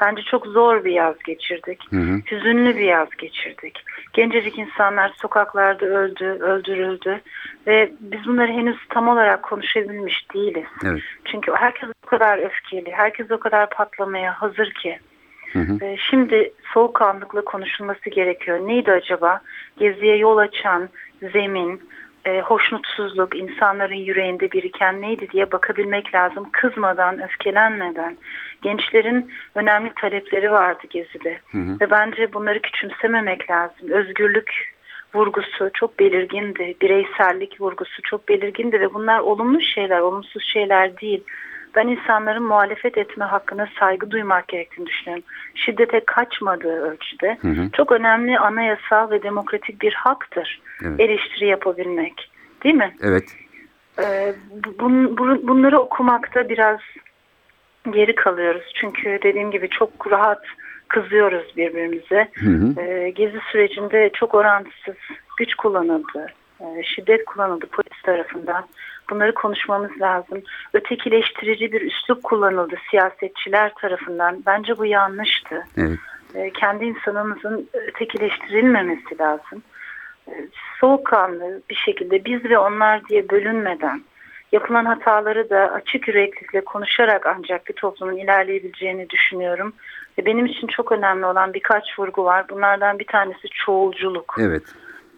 Bence 0.01 0.21
çok 0.21 0.45
zor 0.45 0.83
bir 0.83 0.91
yaz 0.91 1.15
geçirdik. 1.25 1.79
Hı 1.89 1.99
hı. 1.99 2.21
Hüzünlü 2.31 2.75
bir 2.75 2.85
yaz 2.85 3.09
geçirdik. 3.17 3.83
Gencecik 4.13 4.57
insanlar 4.57 5.13
sokaklarda 5.21 5.85
öldü, 5.85 6.25
öldürüldü 6.25 7.21
ve 7.67 7.91
biz 7.99 8.25
bunları 8.27 8.51
henüz 8.51 8.77
tam 8.89 9.07
olarak 9.07 9.43
konuşabilmiş 9.43 10.33
değiliz. 10.33 10.67
Evet. 10.85 11.01
Çünkü 11.25 11.51
herkes 11.51 11.89
o 12.05 12.07
kadar 12.07 12.37
öfkeli, 12.37 12.91
herkes 12.91 13.31
o 13.31 13.39
kadar 13.39 13.69
patlamaya 13.69 14.41
hazır 14.41 14.71
ki. 14.71 14.99
Hı 15.53 15.59
hı. 15.59 15.85
Ee, 15.85 15.97
Şimdi 16.09 16.53
soğukkanlıkla 16.73 17.41
konuşulması 17.41 18.09
gerekiyor. 18.09 18.59
Neydi 18.67 18.91
acaba? 18.91 19.41
Geziye 19.77 20.17
yol 20.17 20.37
açan 20.37 20.89
zemin, 21.33 21.81
e, 22.25 22.41
hoşnutsuzluk, 22.41 23.35
insanların 23.35 23.95
yüreğinde 23.95 24.51
biriken 24.51 25.01
neydi 25.01 25.29
diye 25.29 25.51
bakabilmek 25.51 26.15
lazım. 26.15 26.49
Kızmadan, 26.51 27.23
öfkelenmeden. 27.23 28.17
Gençlerin 28.61 29.31
önemli 29.55 29.91
talepleri 30.01 30.51
vardı 30.51 30.83
Gezi'de. 30.89 31.39
Hı 31.51 31.57
hı. 31.57 31.79
Ve 31.81 31.91
bence 31.91 32.33
bunları 32.33 32.61
küçümsememek 32.61 33.49
lazım. 33.51 33.89
Özgürlük 33.89 34.73
vurgusu 35.13 35.69
çok 35.73 35.99
belirgindi. 35.99 36.75
Bireysellik 36.81 37.61
vurgusu 37.61 38.01
çok 38.01 38.29
belirgindi 38.29 38.79
ve 38.79 38.93
bunlar 38.93 39.19
olumlu 39.19 39.61
şeyler, 39.61 39.99
olumsuz 39.99 40.43
şeyler 40.43 41.01
değil. 41.01 41.23
Ben 41.75 41.87
insanların 41.87 42.43
muhalefet 42.43 42.97
etme 42.97 43.25
hakkına 43.25 43.67
saygı 43.79 44.11
duymak 44.11 44.47
gerektiğini 44.47 44.85
düşünüyorum. 44.87 45.23
Şiddete 45.55 45.99
kaçmadığı 45.99 46.81
ölçüde 46.81 47.37
Hı 47.41 47.47
hı. 47.47 47.69
çok 47.73 47.91
önemli 47.91 48.39
anayasal 48.39 49.11
ve 49.11 49.23
demokratik 49.23 49.81
bir 49.81 49.93
haktır 49.93 50.61
Evet. 50.85 50.99
eleştiri 50.99 51.47
yapabilmek. 51.47 52.31
Değil 52.63 52.75
mi? 52.75 52.95
Evet. 53.01 53.23
Ee, 53.99 54.33
bun- 54.79 55.15
bun- 55.15 55.47
bunları 55.47 55.79
okumakta 55.79 56.49
biraz 56.49 56.79
geri 57.91 58.15
kalıyoruz. 58.15 58.63
Çünkü 58.75 59.19
dediğim 59.23 59.51
gibi 59.51 59.69
çok 59.69 60.11
rahat 60.11 60.41
kızıyoruz 60.87 61.57
birbirimize. 61.57 62.27
Hı 62.33 62.49
hı. 62.49 62.81
Ee, 62.81 63.09
gezi 63.09 63.39
sürecinde 63.51 64.09
çok 64.13 64.33
orantısız 64.33 64.95
güç 65.37 65.55
kullanıldı. 65.55 66.27
Ee, 66.61 66.83
şiddet 66.83 67.25
kullanıldı 67.25 67.65
polis 67.65 68.01
tarafından. 68.03 68.65
Bunları 69.09 69.33
konuşmamız 69.33 70.01
lazım. 70.01 70.41
Ötekileştirici 70.73 71.71
bir 71.71 71.81
üslup 71.81 72.23
kullanıldı 72.23 72.75
siyasetçiler 72.89 73.73
tarafından. 73.73 74.43
Bence 74.45 74.77
bu 74.77 74.85
yanlıştı. 74.85 75.63
Evet. 75.77 75.99
Ee, 76.35 76.49
kendi 76.49 76.85
insanımızın 76.85 77.69
ötekileştirilmemesi 77.73 79.19
lazım. 79.19 79.63
Ee, 80.27 80.47
Soğukkanlı 80.79 81.61
bir 81.69 81.75
şekilde 81.75 82.25
biz 82.25 82.45
ve 82.45 82.57
onlar 82.57 83.05
diye 83.05 83.29
bölünmeden 83.29 84.03
yapılan 84.53 84.85
hataları 84.85 85.49
da 85.49 85.71
açık 85.71 86.07
yüreklilikle 86.07 86.61
konuşarak 86.61 87.25
ancak 87.25 87.67
bir 87.67 87.73
toplumun 87.73 88.17
ilerleyebileceğini 88.17 89.09
düşünüyorum. 89.09 89.73
Ve 90.17 90.25
benim 90.25 90.45
için 90.45 90.67
çok 90.67 90.91
önemli 90.91 91.25
olan 91.25 91.53
birkaç 91.53 91.99
vurgu 91.99 92.23
var. 92.23 92.49
Bunlardan 92.49 92.99
bir 92.99 93.07
tanesi 93.07 93.47
çoğulculuk. 93.49 94.35
Evet. 94.39 94.63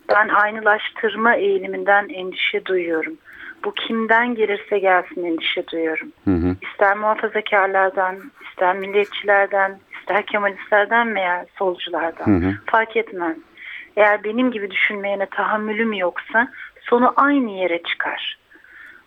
Ben 0.10 0.28
aynılaştırma 0.28 1.36
eğiliminden 1.36 2.10
endişe 2.10 2.65
duyuyorum. 2.65 3.17
Bu 3.65 3.73
kimden 3.73 4.36
gelirse 4.36 4.80
gelsin 4.80 5.25
endişe 5.25 5.67
duyuyorum. 5.67 6.12
Hı 6.25 6.32
hı. 6.32 6.56
İster 6.62 6.97
muhafazakarlardan, 6.97 8.15
ister 8.49 8.75
milliyetçilerden, 8.75 9.80
ister 9.99 10.25
kemalistlerden 10.25 11.15
veya 11.15 11.45
solculardan 11.58 12.25
Hı 12.25 12.47
hı. 12.47 12.54
fark 12.65 12.97
etmez. 12.97 13.38
Eğer 13.97 14.23
benim 14.23 14.51
gibi 14.51 14.71
düşünmeyene 14.71 15.25
tahammülüm 15.25 15.93
yoksa 15.93 16.47
sonu 16.82 17.13
aynı 17.15 17.51
yere 17.51 17.84
çıkar. 17.84 18.38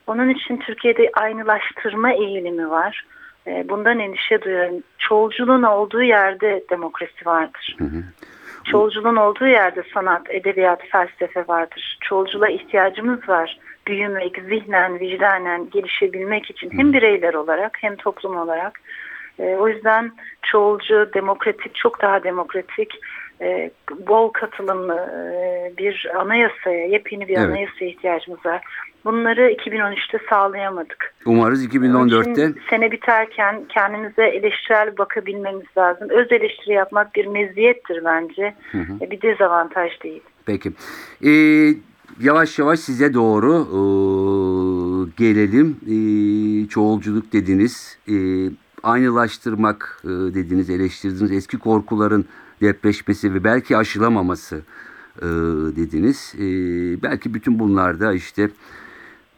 Onun 0.06 0.28
için 0.28 0.56
Türkiye'de 0.56 1.10
aynılaştırma 1.14 2.12
eğilimi 2.12 2.70
var. 2.70 3.04
Ee, 3.46 3.64
Bundan 3.68 3.98
endişe 3.98 4.42
duyuyorum. 4.42 4.82
Çoğulculuğun 4.98 5.62
olduğu 5.62 6.02
yerde 6.02 6.64
demokrasi 6.70 7.26
vardır. 7.26 7.76
Hı 7.78 7.84
hı. 7.84 8.02
Çoğulculuğun 8.64 9.16
olduğu 9.16 9.46
yerde 9.46 9.82
sanat, 9.94 10.30
edebiyat, 10.30 10.80
felsefe 10.88 11.44
vardır. 11.48 11.98
Çoğulculuğa 12.00 12.48
ihtiyacımız 12.48 13.28
var. 13.28 13.58
Büyümek, 13.88 14.42
zihnen, 14.48 15.00
vicdanen 15.00 15.70
gelişebilmek 15.70 16.50
için 16.50 16.70
hem 16.70 16.92
bireyler 16.92 17.34
olarak 17.34 17.78
hem 17.80 17.96
toplum 17.96 18.36
olarak. 18.36 18.80
Ee, 19.38 19.56
o 19.58 19.68
yüzden 19.68 20.12
çoğulcu, 20.42 21.10
demokratik, 21.14 21.74
çok 21.74 22.02
daha 22.02 22.22
demokratik, 22.24 22.94
e, 23.40 23.70
bol 24.08 24.28
katılımlı 24.28 24.94
e, 24.94 25.72
bir 25.78 26.10
anayasaya, 26.16 26.86
yepyeni 26.86 27.28
bir 27.28 27.36
Evet. 27.36 27.46
anayasaya 27.48 27.86
ihtiyacımız 27.90 28.46
var. 28.46 28.64
Bunları 29.04 29.50
2013'te 29.50 30.18
sağlayamadık. 30.30 31.14
Umarız 31.26 31.60
Onun 31.60 31.68
2014'te 32.08 32.30
için 32.44 32.60
sene 32.70 32.90
biterken 32.90 33.64
kendimize 33.68 34.24
eleştirel 34.24 34.98
bakabilmemiz 34.98 35.66
lazım. 35.78 36.08
Öz 36.10 36.32
eleştiri 36.32 36.72
yapmak 36.72 37.14
bir 37.14 37.26
meziyettir 37.26 38.04
bence. 38.04 38.54
E, 39.00 39.10
Bir 39.10 39.22
dezavantaj 39.22 40.00
değil. 40.02 40.22
Peki. 40.46 40.72
Ee, 41.24 41.30
yavaş 42.20 42.58
yavaş 42.58 42.80
size 42.80 43.14
doğru 43.14 43.54
ee, 43.54 45.12
gelelim. 45.16 45.76
Ee, 45.86 46.68
çoğulculuk 46.68 47.32
dediniz. 47.32 47.98
Ee, 48.08 48.50
aynılaştırmak 48.82 50.02
ee, 50.04 50.08
dediniz, 50.08 50.70
eleştirdiniz. 50.70 51.32
Eski 51.32 51.58
korkuların 51.58 52.24
depreşmesi 52.60 53.34
ve 53.34 53.44
belki 53.44 53.76
aşılamaması 53.76 54.62
ee, 55.22 55.26
dediniz. 55.76 56.34
Ee, 56.38 56.42
belki 57.02 57.34
bütün 57.34 57.58
bunlarda 57.58 58.12
işte 58.12 58.50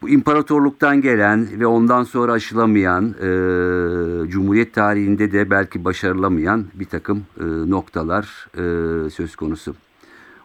bu 0.01 0.09
imparatorluktan 0.09 1.01
gelen 1.01 1.47
ve 1.59 1.65
ondan 1.65 2.03
sonra 2.03 2.31
aşılamayan, 2.31 3.05
e, 3.05 4.29
Cumhuriyet 4.29 4.73
tarihinde 4.73 5.31
de 5.31 5.49
belki 5.49 5.85
başarılamayan 5.85 6.65
bir 6.73 6.85
takım 6.85 7.25
e, 7.39 7.43
noktalar 7.45 8.47
e, 8.55 9.09
söz 9.09 9.35
konusu. 9.35 9.75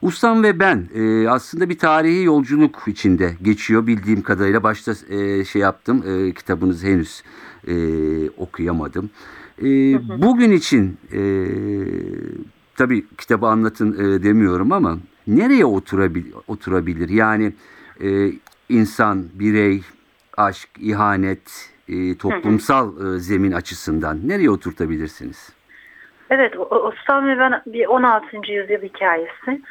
Ustam 0.07 0.43
ve 0.43 0.61
ben 0.61 0.89
e, 0.95 1.29
aslında 1.29 1.69
bir 1.69 1.79
tarihi 1.79 2.25
yolculuk 2.25 2.83
içinde 2.87 3.35
geçiyor 3.43 3.87
bildiğim 3.87 4.23
kadarıyla. 4.23 4.63
Başta 4.63 4.93
e, 5.11 5.45
şey 5.45 5.63
yaptım, 5.63 6.05
e, 6.07 6.33
kitabınızı 6.33 6.87
henüz 6.87 7.23
e, 7.69 7.75
okuyamadım. 8.31 9.11
E, 9.59 9.65
bugün 10.23 10.53
için 10.53 10.99
e, 11.13 11.21
tabii 12.77 13.07
kitabı 13.19 13.47
anlatın 13.47 13.93
e, 13.93 14.23
demiyorum 14.23 14.73
ama 14.73 14.99
nereye 15.27 15.65
oturabil, 15.65 16.25
oturabilir? 16.49 17.09
Yani 17.09 17.53
e, 18.03 18.33
insan, 18.69 19.25
birey, 19.35 19.83
aşk, 20.37 20.69
ihanet, 20.79 21.71
e, 21.89 22.17
toplumsal 22.17 23.15
e, 23.17 23.19
zemin 23.19 23.53
açısından 23.53 24.29
nereye 24.29 24.51
oturtabilirsiniz? 24.51 25.53
Evet, 26.31 26.57
Osman 26.71 27.29
ve 27.29 27.39
ben 27.39 27.63
bir 27.67 27.87
16. 27.87 28.37
yüzyıl 28.37 28.83
hikayesi. 28.83 29.63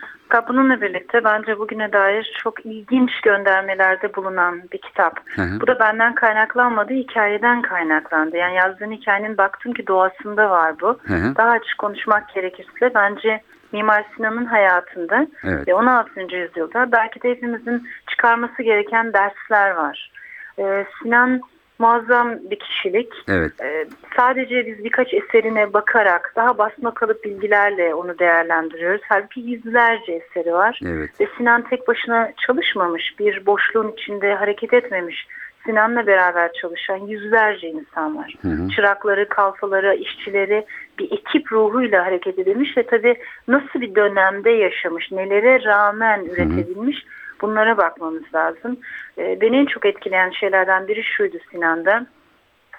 Bununla 0.48 0.82
birlikte 0.82 1.24
bence 1.24 1.60
bugüne 1.60 1.94
dair 1.94 2.34
çok 2.44 2.66
ilginç 2.66 3.22
göndermelerde 3.22 4.16
bulunan 4.16 4.62
bir 4.72 4.78
kitap. 4.78 5.20
Hı 5.36 5.42
hı. 5.42 5.62
Bu 5.62 5.68
da 5.68 5.80
benden 5.80 6.16
kaynaklanmadı, 6.16 6.94
hikayeden 6.94 7.62
kaynaklandı. 7.62 8.38
Yani 8.38 8.56
yazdığın 8.56 8.92
hikayenin 8.92 9.38
baktım 9.38 9.74
ki 9.74 9.88
doğasında 9.88 10.50
var 10.50 10.76
bu. 10.82 11.00
Hı 11.04 11.14
hı. 11.14 11.36
Daha 11.36 11.50
açık 11.50 11.78
konuşmak 11.78 12.34
gerekirse 12.34 12.92
bence 12.96 13.42
Mimar 13.72 14.06
Sinan'ın 14.16 14.46
hayatında 14.46 15.28
Evet. 15.44 15.68
ve 15.68 15.74
16. 15.74 16.36
yüzyılda 16.36 16.92
belki 16.92 17.22
de 17.22 17.30
hepimizin 17.30 17.88
çıkarması 18.08 18.64
gereken 18.64 19.14
dersler 19.14 19.72
var. 19.72 20.12
Ee, 20.60 20.86
Sinan 21.04 21.42
muazzam 21.80 22.38
bir 22.52 22.60
kişilik. 22.60 23.14
Evet. 23.28 23.52
Ee, 23.64 23.86
sadece 24.18 24.66
biz 24.66 24.84
birkaç 24.84 25.14
eserine 25.14 25.74
bakarak 25.74 26.34
daha 26.36 26.58
basma 26.58 26.94
kalıp 26.94 27.24
bilgilerle 27.24 27.96
onu 27.96 28.20
değerlendiriyoruz. 28.20 29.02
Halbuki 29.10 29.40
yüzlerce 29.40 30.12
eseri 30.12 30.54
var. 30.54 30.80
Evet. 30.86 31.22
Ve 31.22 31.28
Sinan 31.38 31.62
tek 31.62 31.88
başına 31.88 32.32
çalışmamış, 32.48 33.20
bir 33.20 33.46
boşluğun 33.46 33.92
içinde 33.92 34.36
hareket 34.36 34.74
etmemiş. 34.74 35.28
Sinan'la 35.66 36.08
beraber 36.08 36.52
çalışan 36.62 36.98
yüzlerce 36.98 37.68
insan 37.68 38.18
var. 38.18 38.34
Hı 38.42 38.48
hı. 38.48 38.70
Çırakları, 38.70 39.30
kalfaları, 39.30 39.96
işçileri 39.96 40.66
bir 41.00 41.12
ekip 41.12 41.52
ruhuyla 41.52 42.06
hareket 42.06 42.40
edilmiş 42.40 42.78
ve 42.78 42.84
tabii 42.84 43.16
nasıl 43.48 43.82
bir 43.82 43.96
dönemde 43.96 44.50
yaşamış, 44.50 45.12
nelere 45.12 45.64
rağmen 45.64 46.26
üretebilmiş 46.26 47.06
bunlara 47.42 47.78
bakmamız 47.78 48.24
lazım. 48.34 48.78
Ee, 49.18 49.38
beni 49.42 49.58
en 49.58 49.66
çok 49.66 49.86
etkileyen 49.86 50.30
şeylerden 50.30 50.88
biri 50.88 51.04
şuydu 51.04 51.38
Sinan'da 51.52 52.06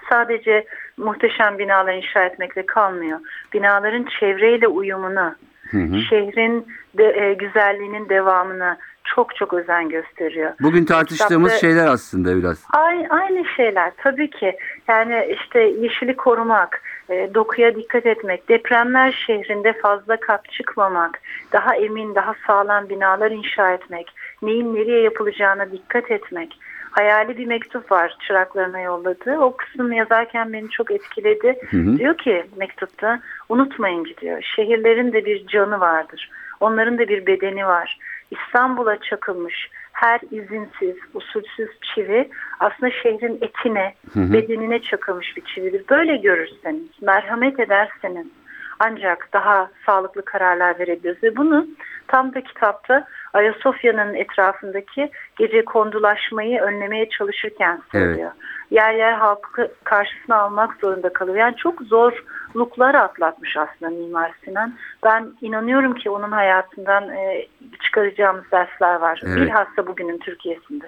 sadece 0.09 0.65
muhteşem 0.97 1.59
binalar 1.59 1.93
inşa 1.93 2.23
etmekle 2.25 2.65
kalmıyor. 2.65 3.19
Binaların 3.53 4.05
çevreyle 4.19 4.67
uyumuna, 4.67 5.35
Hı 5.71 5.77
hı. 5.77 5.99
şehrin 6.01 6.67
de, 6.97 7.03
e, 7.25 7.33
güzelliğinin 7.33 8.09
devamına 8.09 8.77
çok 9.03 9.35
çok 9.35 9.53
özen 9.53 9.89
gösteriyor. 9.89 10.51
Bugün 10.61 10.85
tartıştığımız 10.85 11.51
Kitapta- 11.51 11.59
şeyler 11.59 11.87
aslında 11.87 12.37
biraz. 12.37 12.63
Aynı, 12.73 13.07
aynı 13.09 13.45
şeyler 13.45 13.91
tabii 13.97 14.29
ki. 14.29 14.57
Yani 14.87 15.37
işte 15.41 15.59
yeşili 15.59 16.15
korumak, 16.15 16.81
e, 17.09 17.29
dokuya 17.33 17.75
dikkat 17.75 18.05
etmek, 18.05 18.49
depremler 18.49 19.23
şehrinde 19.27 19.73
fazla 19.73 20.17
kat 20.19 20.51
çıkmamak, 20.51 21.19
daha 21.51 21.75
emin, 21.75 22.15
daha 22.15 22.35
sağlam 22.47 22.89
binalar 22.89 23.31
inşa 23.31 23.71
etmek, 23.71 24.11
neyin 24.41 24.75
nereye 24.75 25.01
yapılacağına 25.01 25.71
dikkat 25.71 26.11
etmek. 26.11 26.59
Hayali 26.91 27.37
bir 27.37 27.47
mektup 27.47 27.91
var 27.91 28.17
çıraklarına 28.27 28.79
yolladığı. 28.79 29.37
O 29.37 29.57
kısmını 29.57 29.95
yazarken 29.95 30.53
beni 30.53 30.69
çok 30.69 30.91
etkiledi. 30.91 31.57
Hı 31.69 31.77
hı. 31.77 31.97
Diyor 31.97 32.17
ki 32.17 32.45
mektupta 32.55 33.19
unutmayın 33.49 34.07
diyor. 34.21 34.41
Şehirlerin 34.55 35.13
de 35.13 35.25
bir 35.25 35.47
canı 35.47 35.79
vardır. 35.79 36.29
Onların 36.59 36.97
da 36.97 37.07
bir 37.07 37.25
bedeni 37.25 37.65
var. 37.65 37.97
İstanbul'a 38.31 39.01
çakılmış 39.01 39.69
her 39.93 40.19
izinsiz, 40.31 40.95
usulsüz 41.13 41.69
çivi 41.81 42.29
aslında 42.59 42.91
şehrin 42.91 43.37
etine, 43.41 43.93
Hı 44.13 44.19
hı. 44.19 44.33
bedenine 44.33 44.81
çakılmış 44.81 45.37
bir 45.37 45.41
çividir. 45.41 45.83
Böyle 45.89 46.17
görürseniz, 46.17 46.87
merhamet 47.01 47.59
ederseniz 47.59 48.27
ancak 48.79 49.29
daha 49.33 49.69
sağlıklı 49.85 50.25
kararlar 50.25 50.79
verebiliriz. 50.79 51.23
Ve 51.23 51.35
bunu 51.35 51.67
tam 52.07 52.33
da 52.33 52.41
kitapta 52.41 53.07
Ayasofya'nın 53.37 54.13
etrafındaki 54.13 55.11
gece 55.37 55.65
kondulaşmayı 55.65 56.61
önlemeye 56.61 57.09
çalışırken 57.09 57.81
söylüyor. 57.91 58.31
Yer 58.71 58.93
yer 58.93 59.13
halkı 59.13 59.71
karşısına 59.83 60.35
almak 60.35 60.73
zorunda 60.81 61.13
kalıyor. 61.13 61.37
Yani 61.37 61.55
çok 61.55 61.81
zorluklar 61.81 62.95
atlatmış 62.95 63.57
aslında 63.57 63.91
Mimar 63.91 64.31
Sinan. 64.45 64.73
Ben 65.05 65.27
inanıyorum 65.41 65.93
ki 65.93 66.09
onun 66.09 66.31
hayatından 66.31 67.09
e, 67.09 67.47
çıkaracağımız 67.83 68.43
dersler 68.51 68.95
var. 68.95 69.21
Evet. 69.25 69.37
Bilhassa 69.37 69.87
bugünün 69.87 70.17
Türkiye'sinde. 70.17 70.85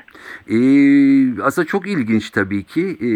Ee, 0.50 1.44
aslında 1.44 1.68
çok 1.68 1.88
ilginç 1.88 2.30
tabii 2.30 2.64
ki. 2.64 2.98
Ee, 3.02 3.10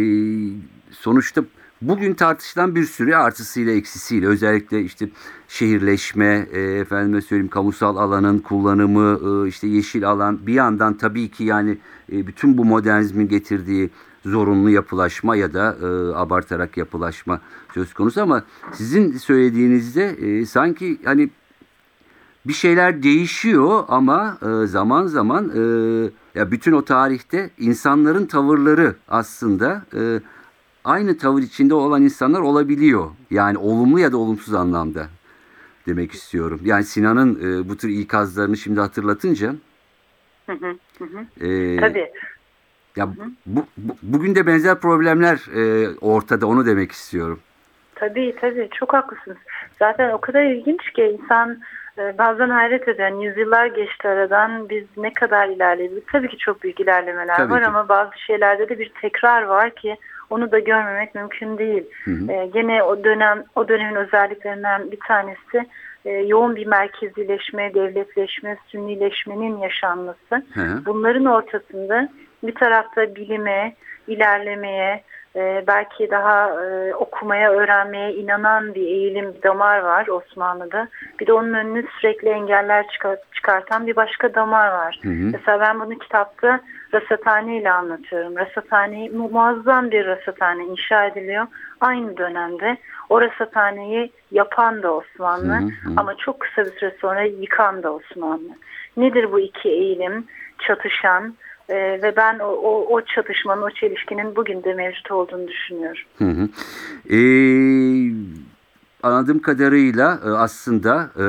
sonuçta 0.91 1.41
bugün 1.87 2.13
tartışılan 2.13 2.75
bir 2.75 2.83
sürü 2.85 3.15
artısıyla 3.15 3.73
eksisiyle 3.73 4.27
özellikle 4.27 4.81
işte 4.81 5.09
şehirleşme, 5.47 6.47
e, 6.51 6.61
efendime 6.61 7.21
söyleyeyim 7.21 7.49
kamusal 7.49 7.97
alanın 7.97 8.39
kullanımı, 8.39 9.19
e, 9.45 9.47
işte 9.47 9.67
yeşil 9.67 10.09
alan 10.09 10.47
bir 10.47 10.53
yandan 10.53 10.97
tabii 10.97 11.31
ki 11.31 11.43
yani 11.43 11.77
e, 12.11 12.27
bütün 12.27 12.57
bu 12.57 12.65
modernizmin 12.65 13.27
getirdiği 13.27 13.89
zorunlu 14.25 14.69
yapılaşma 14.69 15.35
ya 15.35 15.53
da 15.53 15.77
e, 15.81 16.15
abartarak 16.15 16.77
yapılaşma 16.77 17.41
söz 17.73 17.93
konusu 17.93 18.21
ama 18.21 18.43
sizin 18.73 19.17
söylediğinizde 19.17 20.05
e, 20.05 20.45
sanki 20.45 20.99
hani 21.05 21.29
bir 22.45 22.53
şeyler 22.53 23.03
değişiyor 23.03 23.83
ama 23.87 24.37
e, 24.41 24.67
zaman 24.67 25.07
zaman 25.07 25.49
e, 25.55 25.59
ya 26.35 26.51
bütün 26.51 26.71
o 26.71 26.85
tarihte 26.85 27.49
insanların 27.57 28.25
tavırları 28.25 28.95
aslında 29.07 29.85
e, 29.95 30.19
aynı 30.85 31.17
tavır 31.17 31.41
içinde 31.41 31.73
olan 31.73 32.01
insanlar 32.01 32.39
olabiliyor. 32.39 33.09
Yani 33.31 33.57
olumlu 33.57 33.99
ya 33.99 34.11
da 34.11 34.17
olumsuz 34.17 34.53
anlamda 34.53 35.07
demek 35.87 36.11
istiyorum. 36.11 36.59
Yani 36.63 36.83
Sinan'ın 36.83 37.35
e, 37.35 37.69
bu 37.69 37.77
tür 37.77 37.89
ikazlarını 37.89 38.57
şimdi 38.57 38.79
hatırlatınca 38.79 39.55
Hı 40.45 40.51
hı, 40.53 40.75
hı 40.99 41.45
e, 41.47 41.79
Tabii. 41.79 42.11
ya 42.95 43.09
bu, 43.45 43.65
bu- 43.77 43.97
bugün 44.03 44.35
de 44.35 44.47
benzer 44.47 44.75
problemler 44.79 45.37
e, 45.55 45.89
ortada 46.01 46.47
onu 46.47 46.65
demek 46.65 46.91
istiyorum. 46.91 47.39
Tabii 47.95 48.35
tabii 48.41 48.69
çok 48.79 48.93
haklısınız. 48.93 49.37
Zaten 49.79 50.09
o 50.11 50.21
kadar 50.21 50.43
ilginç 50.43 50.89
ki 50.93 51.17
insan 51.21 51.57
e, 51.97 52.17
bazen 52.17 52.49
hayret 52.49 52.87
ediyor. 52.87 53.09
Yani 53.09 53.25
yüzyıllar 53.25 53.65
geçti 53.65 54.07
aradan 54.07 54.69
biz 54.69 54.83
ne 54.97 55.13
kadar 55.13 55.49
ilerledik. 55.49 56.07
Tabii 56.07 56.27
ki 56.29 56.37
çok 56.37 56.63
büyük 56.63 56.79
ilerlemeler 56.79 57.37
Tabii 57.37 57.53
var 57.53 57.63
ki. 57.63 57.69
ama 57.69 57.89
bazı 57.89 58.19
şeylerde 58.19 58.69
de 58.69 58.79
bir 58.79 58.91
tekrar 59.01 59.41
var 59.43 59.75
ki 59.75 59.95
onu 60.29 60.51
da 60.51 60.59
görmemek 60.59 61.15
mümkün 61.15 61.57
değil. 61.57 61.83
Hı 62.05 62.11
hı. 62.11 62.31
E, 62.31 62.45
gene 62.45 62.83
o 62.83 63.03
dönem 63.03 63.43
o 63.55 63.67
dönemin 63.67 63.95
özelliklerinden 63.95 64.91
bir 64.91 64.99
tanesi 65.07 65.69
e, 66.05 66.11
yoğun 66.11 66.55
bir 66.55 66.67
merkezileşme, 66.67 67.73
devletleşme, 67.73 68.57
sünnileşmenin 68.67 69.57
yaşanması. 69.57 70.35
Hı 70.53 70.61
hı. 70.61 70.85
Bunların 70.85 71.25
ortasında 71.25 72.09
bir 72.43 72.55
tarafta 72.55 73.15
bilime, 73.15 73.73
ilerlemeye, 74.07 75.03
e, 75.35 75.63
belki 75.67 76.11
daha 76.11 76.63
e, 76.63 76.95
okumaya, 76.95 77.51
öğrenmeye 77.51 78.13
inanan 78.13 78.75
bir 78.75 78.87
eğilim, 78.87 79.33
bir 79.33 79.43
damar 79.43 79.79
var 79.79 80.07
Osmanlı'da. 80.07 80.87
Bir 81.19 81.27
de 81.27 81.33
onun 81.33 81.53
önüne 81.53 81.83
sürekli 81.99 82.29
engeller 82.29 82.85
çıkar- 82.87 83.19
çıkartan 83.33 83.87
bir 83.87 83.95
başka 83.95 84.33
damar 84.33 84.67
var. 84.67 84.99
Hı 85.03 85.09
hı. 85.09 85.31
Mesela 85.33 85.59
ben 85.59 85.79
bunu 85.79 85.99
kitapta 85.99 86.59
rasathane 86.93 87.57
ile 87.57 87.71
anlatıyorum. 87.71 88.35
Rasathane 88.35 89.09
mu- 89.09 89.29
muazzam 89.29 89.91
bir 89.91 90.05
rasathane 90.05 90.65
inşa 90.65 91.05
ediliyor. 91.05 91.47
Aynı 91.81 92.17
dönemde 92.17 92.77
o 93.09 93.21
rasathaneyi 93.21 94.11
yapan 94.31 94.83
da 94.83 94.93
Osmanlı 94.93 95.53
Hı 95.53 95.59
hı 95.59 95.89
hı. 95.89 95.93
ama 95.97 96.15
çok 96.17 96.39
kısa 96.39 96.65
bir 96.65 96.71
süre 96.79 96.95
sonra 97.01 97.21
yıkan 97.23 97.83
da 97.83 97.93
Osmanlı. 97.93 98.49
Nedir 98.97 99.31
bu 99.31 99.39
iki 99.39 99.69
eğilim 99.69 100.25
çatışan 100.67 101.35
e, 101.69 101.75
ve 101.75 102.13
ben 102.17 102.39
o, 102.39 102.47
o, 102.47 102.95
o 102.95 103.01
çatışmanın, 103.01 103.61
o 103.61 103.69
çelişkinin 103.69 104.35
bugün 104.35 104.63
de 104.63 104.73
mevcut 104.73 105.11
olduğunu 105.11 105.47
düşünüyorum. 105.47 106.01
Hı 106.17 106.25
hı. 106.25 106.49
Ee, 107.09 108.11
anladığım 109.03 109.39
kadarıyla 109.39 110.19
e, 110.25 110.29
aslında 110.29 111.09
e, 111.19 111.25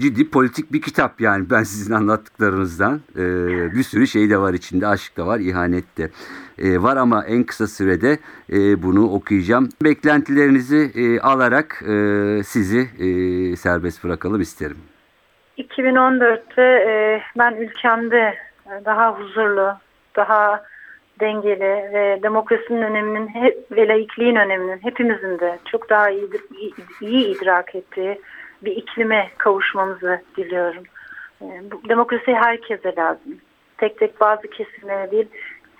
ciddi 0.00 0.30
politik 0.30 0.72
bir 0.72 0.80
kitap 0.80 1.20
yani 1.20 1.50
ben 1.50 1.62
sizin 1.62 1.94
anlattıklarınızdan 1.94 3.00
e, 3.16 3.22
bir 3.74 3.82
sürü 3.82 4.06
şey 4.06 4.30
de 4.30 4.38
var 4.38 4.54
içinde 4.54 4.86
aşk 4.86 5.16
da 5.16 5.26
var 5.26 5.38
ihanet 5.38 5.98
de 5.98 6.10
e, 6.58 6.82
var 6.82 6.96
ama 6.96 7.24
en 7.24 7.44
kısa 7.44 7.66
sürede 7.66 8.18
e, 8.52 8.82
bunu 8.82 9.10
okuyacağım 9.12 9.68
beklentilerinizi 9.84 10.90
e, 10.94 11.20
alarak 11.20 11.82
e, 11.82 11.94
sizi 12.44 12.88
e, 12.98 13.56
serbest 13.56 14.04
bırakalım 14.04 14.40
isterim. 14.40 14.78
2014'te 15.58 16.62
e, 16.62 17.22
ben 17.38 17.54
ülkemde 17.54 18.34
e, 18.66 18.84
daha 18.84 19.18
huzurlu, 19.18 19.74
daha 20.16 20.62
dengeli 21.20 21.92
ve 21.94 22.20
demokrasinin 22.22 22.82
öneminin 22.82 23.30
ve 23.70 23.88
laikliğin 23.88 24.36
öneminin 24.36 24.78
hepimizin 24.82 25.38
de 25.38 25.58
çok 25.70 25.90
daha 25.90 26.10
iyi, 26.10 26.28
iyi 27.00 27.36
idrak 27.36 27.74
ettiği 27.74 28.20
bir 28.62 28.76
iklime 28.76 29.30
kavuşmamızı 29.38 30.22
diliyorum. 30.36 30.82
E, 31.42 31.46
bu, 31.70 31.88
demokrasi 31.88 32.34
herkese 32.34 32.94
lazım. 32.98 33.40
Tek 33.78 33.98
tek 33.98 34.20
bazı 34.20 34.42
kesimlere 34.42 35.10
değil, 35.10 35.28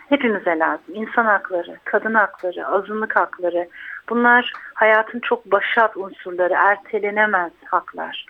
hepimize 0.08 0.58
lazım. 0.58 0.94
İnsan 0.94 1.24
hakları, 1.24 1.76
kadın 1.84 2.14
hakları, 2.14 2.66
azınlık 2.66 3.16
hakları. 3.16 3.68
Bunlar 4.08 4.52
hayatın 4.74 5.20
çok 5.20 5.52
başat 5.52 5.96
unsurları, 5.96 6.54
ertelenemez 6.54 7.52
haklar. 7.64 8.26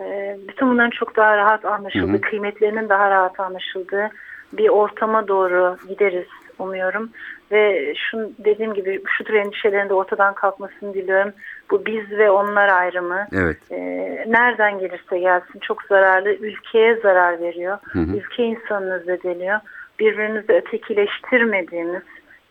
Ee, 0.00 0.36
bütün 0.48 0.70
bunların 0.70 0.90
çok 0.90 1.16
daha 1.16 1.36
rahat 1.36 1.64
anlaşıldığı, 1.64 2.12
Hı 2.12 2.16
hı. 2.16 2.20
kıymetlerinin 2.20 2.88
daha 2.88 3.10
rahat 3.10 3.40
anlaşıldığı 3.40 4.10
bir 4.52 4.68
ortama 4.68 5.28
doğru 5.28 5.76
gideriz 5.88 6.26
umuyorum. 6.58 7.10
Ve 7.52 7.94
şu 8.10 8.32
dediğim 8.38 8.74
gibi 8.74 9.02
şu 9.06 9.24
tür 9.24 9.34
endişelerin 9.34 9.88
de 9.88 9.94
ortadan 9.94 10.34
kalkmasını 10.34 10.94
diliyorum. 10.94 11.32
Bu 11.70 11.86
biz 11.86 12.10
ve 12.10 12.30
onlar 12.30 12.68
ayrımı 12.68 13.26
Evet. 13.32 13.56
e, 13.70 13.76
nereden 14.28 14.78
gelirse 14.78 15.18
gelsin 15.18 15.58
çok 15.60 15.82
zararlı, 15.82 16.30
ülkeye 16.30 16.96
zarar 17.02 17.40
veriyor. 17.40 17.78
Hı 17.82 17.98
hı. 17.98 18.16
Ülke 18.16 18.42
insanını 18.42 19.02
zedeliyor. 19.06 19.58
Birbirimizi 20.00 20.52
ötekileştirmediğimiz 20.52 22.02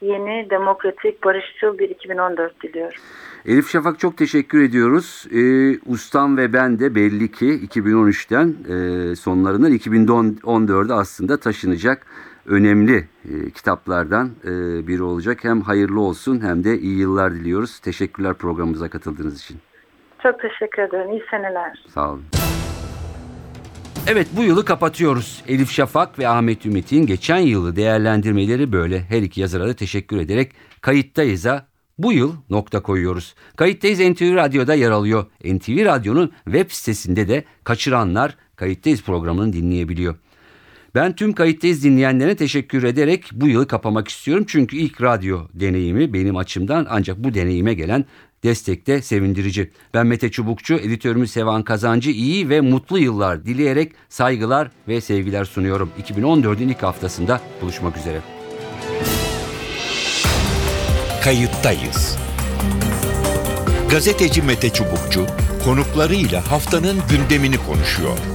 yeni, 0.01 0.49
demokratik, 0.49 1.24
barışçıl 1.24 1.78
bir 1.78 1.89
2014 1.89 2.63
diliyorum. 2.63 2.99
Elif 3.45 3.70
Şafak 3.70 3.99
çok 3.99 4.18
teşekkür 4.18 4.63
ediyoruz. 4.63 5.26
Ee, 5.32 5.80
ustam 5.86 6.38
ve 6.38 6.53
ben 6.53 6.80
de 6.80 6.95
belli 6.95 7.32
ki 7.32 7.45
2013'ten 7.45 8.47
e, 8.47 9.16
sonlarından 9.16 9.72
2014'e 9.72 10.93
aslında 10.93 11.39
taşınacak 11.39 12.05
önemli 12.46 13.08
e, 13.26 13.50
kitaplardan 13.50 14.32
e, 14.43 14.50
biri 14.88 15.04
olacak. 15.04 15.43
Hem 15.43 15.62
hayırlı 15.62 16.02
olsun 16.02 16.41
hem 16.41 16.64
de 16.64 16.80
iyi 16.80 16.98
yıllar 17.00 17.34
diliyoruz. 17.34 17.80
Teşekkürler 17.80 18.34
programımıza 18.34 18.89
katıldığınız 18.89 19.41
için. 19.41 19.58
Çok 20.24 20.41
teşekkür 20.41 20.82
ederim. 20.82 21.12
İyi 21.12 21.24
seneler. 21.32 21.86
Sağ 21.89 22.12
olun. 22.12 22.24
Evet 24.08 24.28
bu 24.38 24.43
yılı 24.43 24.66
kapatıyoruz. 24.66 25.43
Elif 25.48 25.72
Şafak 25.72 26.20
ve 26.20 26.28
Ahmet 26.28 26.66
Ümit'in 26.66 27.06
geçen 27.06 27.38
yılı 27.38 27.76
değerlendirmeleri 27.76 28.72
böyle. 28.72 29.00
Her 29.00 29.22
iki 29.22 29.41
yazara 29.41 29.68
da 29.68 29.74
teşekkür 29.74 30.18
ederek 30.18 30.52
kayıttayız'a 30.82 31.66
bu 31.98 32.14
yıl 32.14 32.34
nokta 32.50 32.82
koyuyoruz. 32.82 33.36
Kayıttayız 33.56 34.00
NTV 34.00 34.36
Radyo'da 34.36 34.74
yer 34.74 34.91
alıyor. 34.91 35.26
NTV 35.43 35.86
Radyo'nun 35.86 36.32
web 36.46 36.72
sitesinde 36.72 37.28
de 37.28 37.43
kaçıranlar 37.64 38.36
Kayıttayız 38.56 39.04
programını 39.04 39.54
dinleyebiliyor. 39.54 40.16
Ben 40.96 41.16
tüm 41.16 41.34
kayıttayız 41.34 41.84
dinleyenlere 41.84 42.36
teşekkür 42.36 42.84
ederek 42.84 43.30
bu 43.34 43.48
yılı 43.48 43.68
kapamak 43.68 44.08
istiyorum. 44.08 44.46
Çünkü 44.48 44.78
ilk 44.78 45.02
radyo 45.02 45.48
deneyimi 45.54 46.14
benim 46.14 46.38
açımdan 46.38 46.88
ancak 46.89 47.18
bu 47.18 47.34
deneyime 47.34 47.74
gelen 47.74 48.06
destek 48.43 48.88
de 48.88 49.02
sevindirici. 49.02 49.72
Ben 49.93 50.08
Mete 50.08 50.32
Çubukçu, 50.32 50.76
editörümüz 50.76 51.32
Sevan 51.32 51.64
Kazancı 51.64 52.12
iyi 52.12 52.50
ve 52.50 52.62
mutlu 52.62 53.00
yıllar 53.00 53.46
dileyerek 53.46 53.91
saygılar 54.10 54.72
ve 54.88 55.02
sevgiler 55.02 55.46
sunuyorum. 55.46 55.89
2014'ün 56.04 56.70
ilk 56.70 56.84
haftasında 56.84 57.41
buluşmak 57.62 57.98
üzere. 57.98 58.22
Kayıttayız. 61.24 62.18
Gazeteci 63.89 64.41
Mete 64.41 64.70
Çubukçu 64.70 65.26
konuklarıyla 65.66 66.52
haftanın 66.52 66.98
gündemini 67.10 67.58
konuşuyor. 67.58 68.35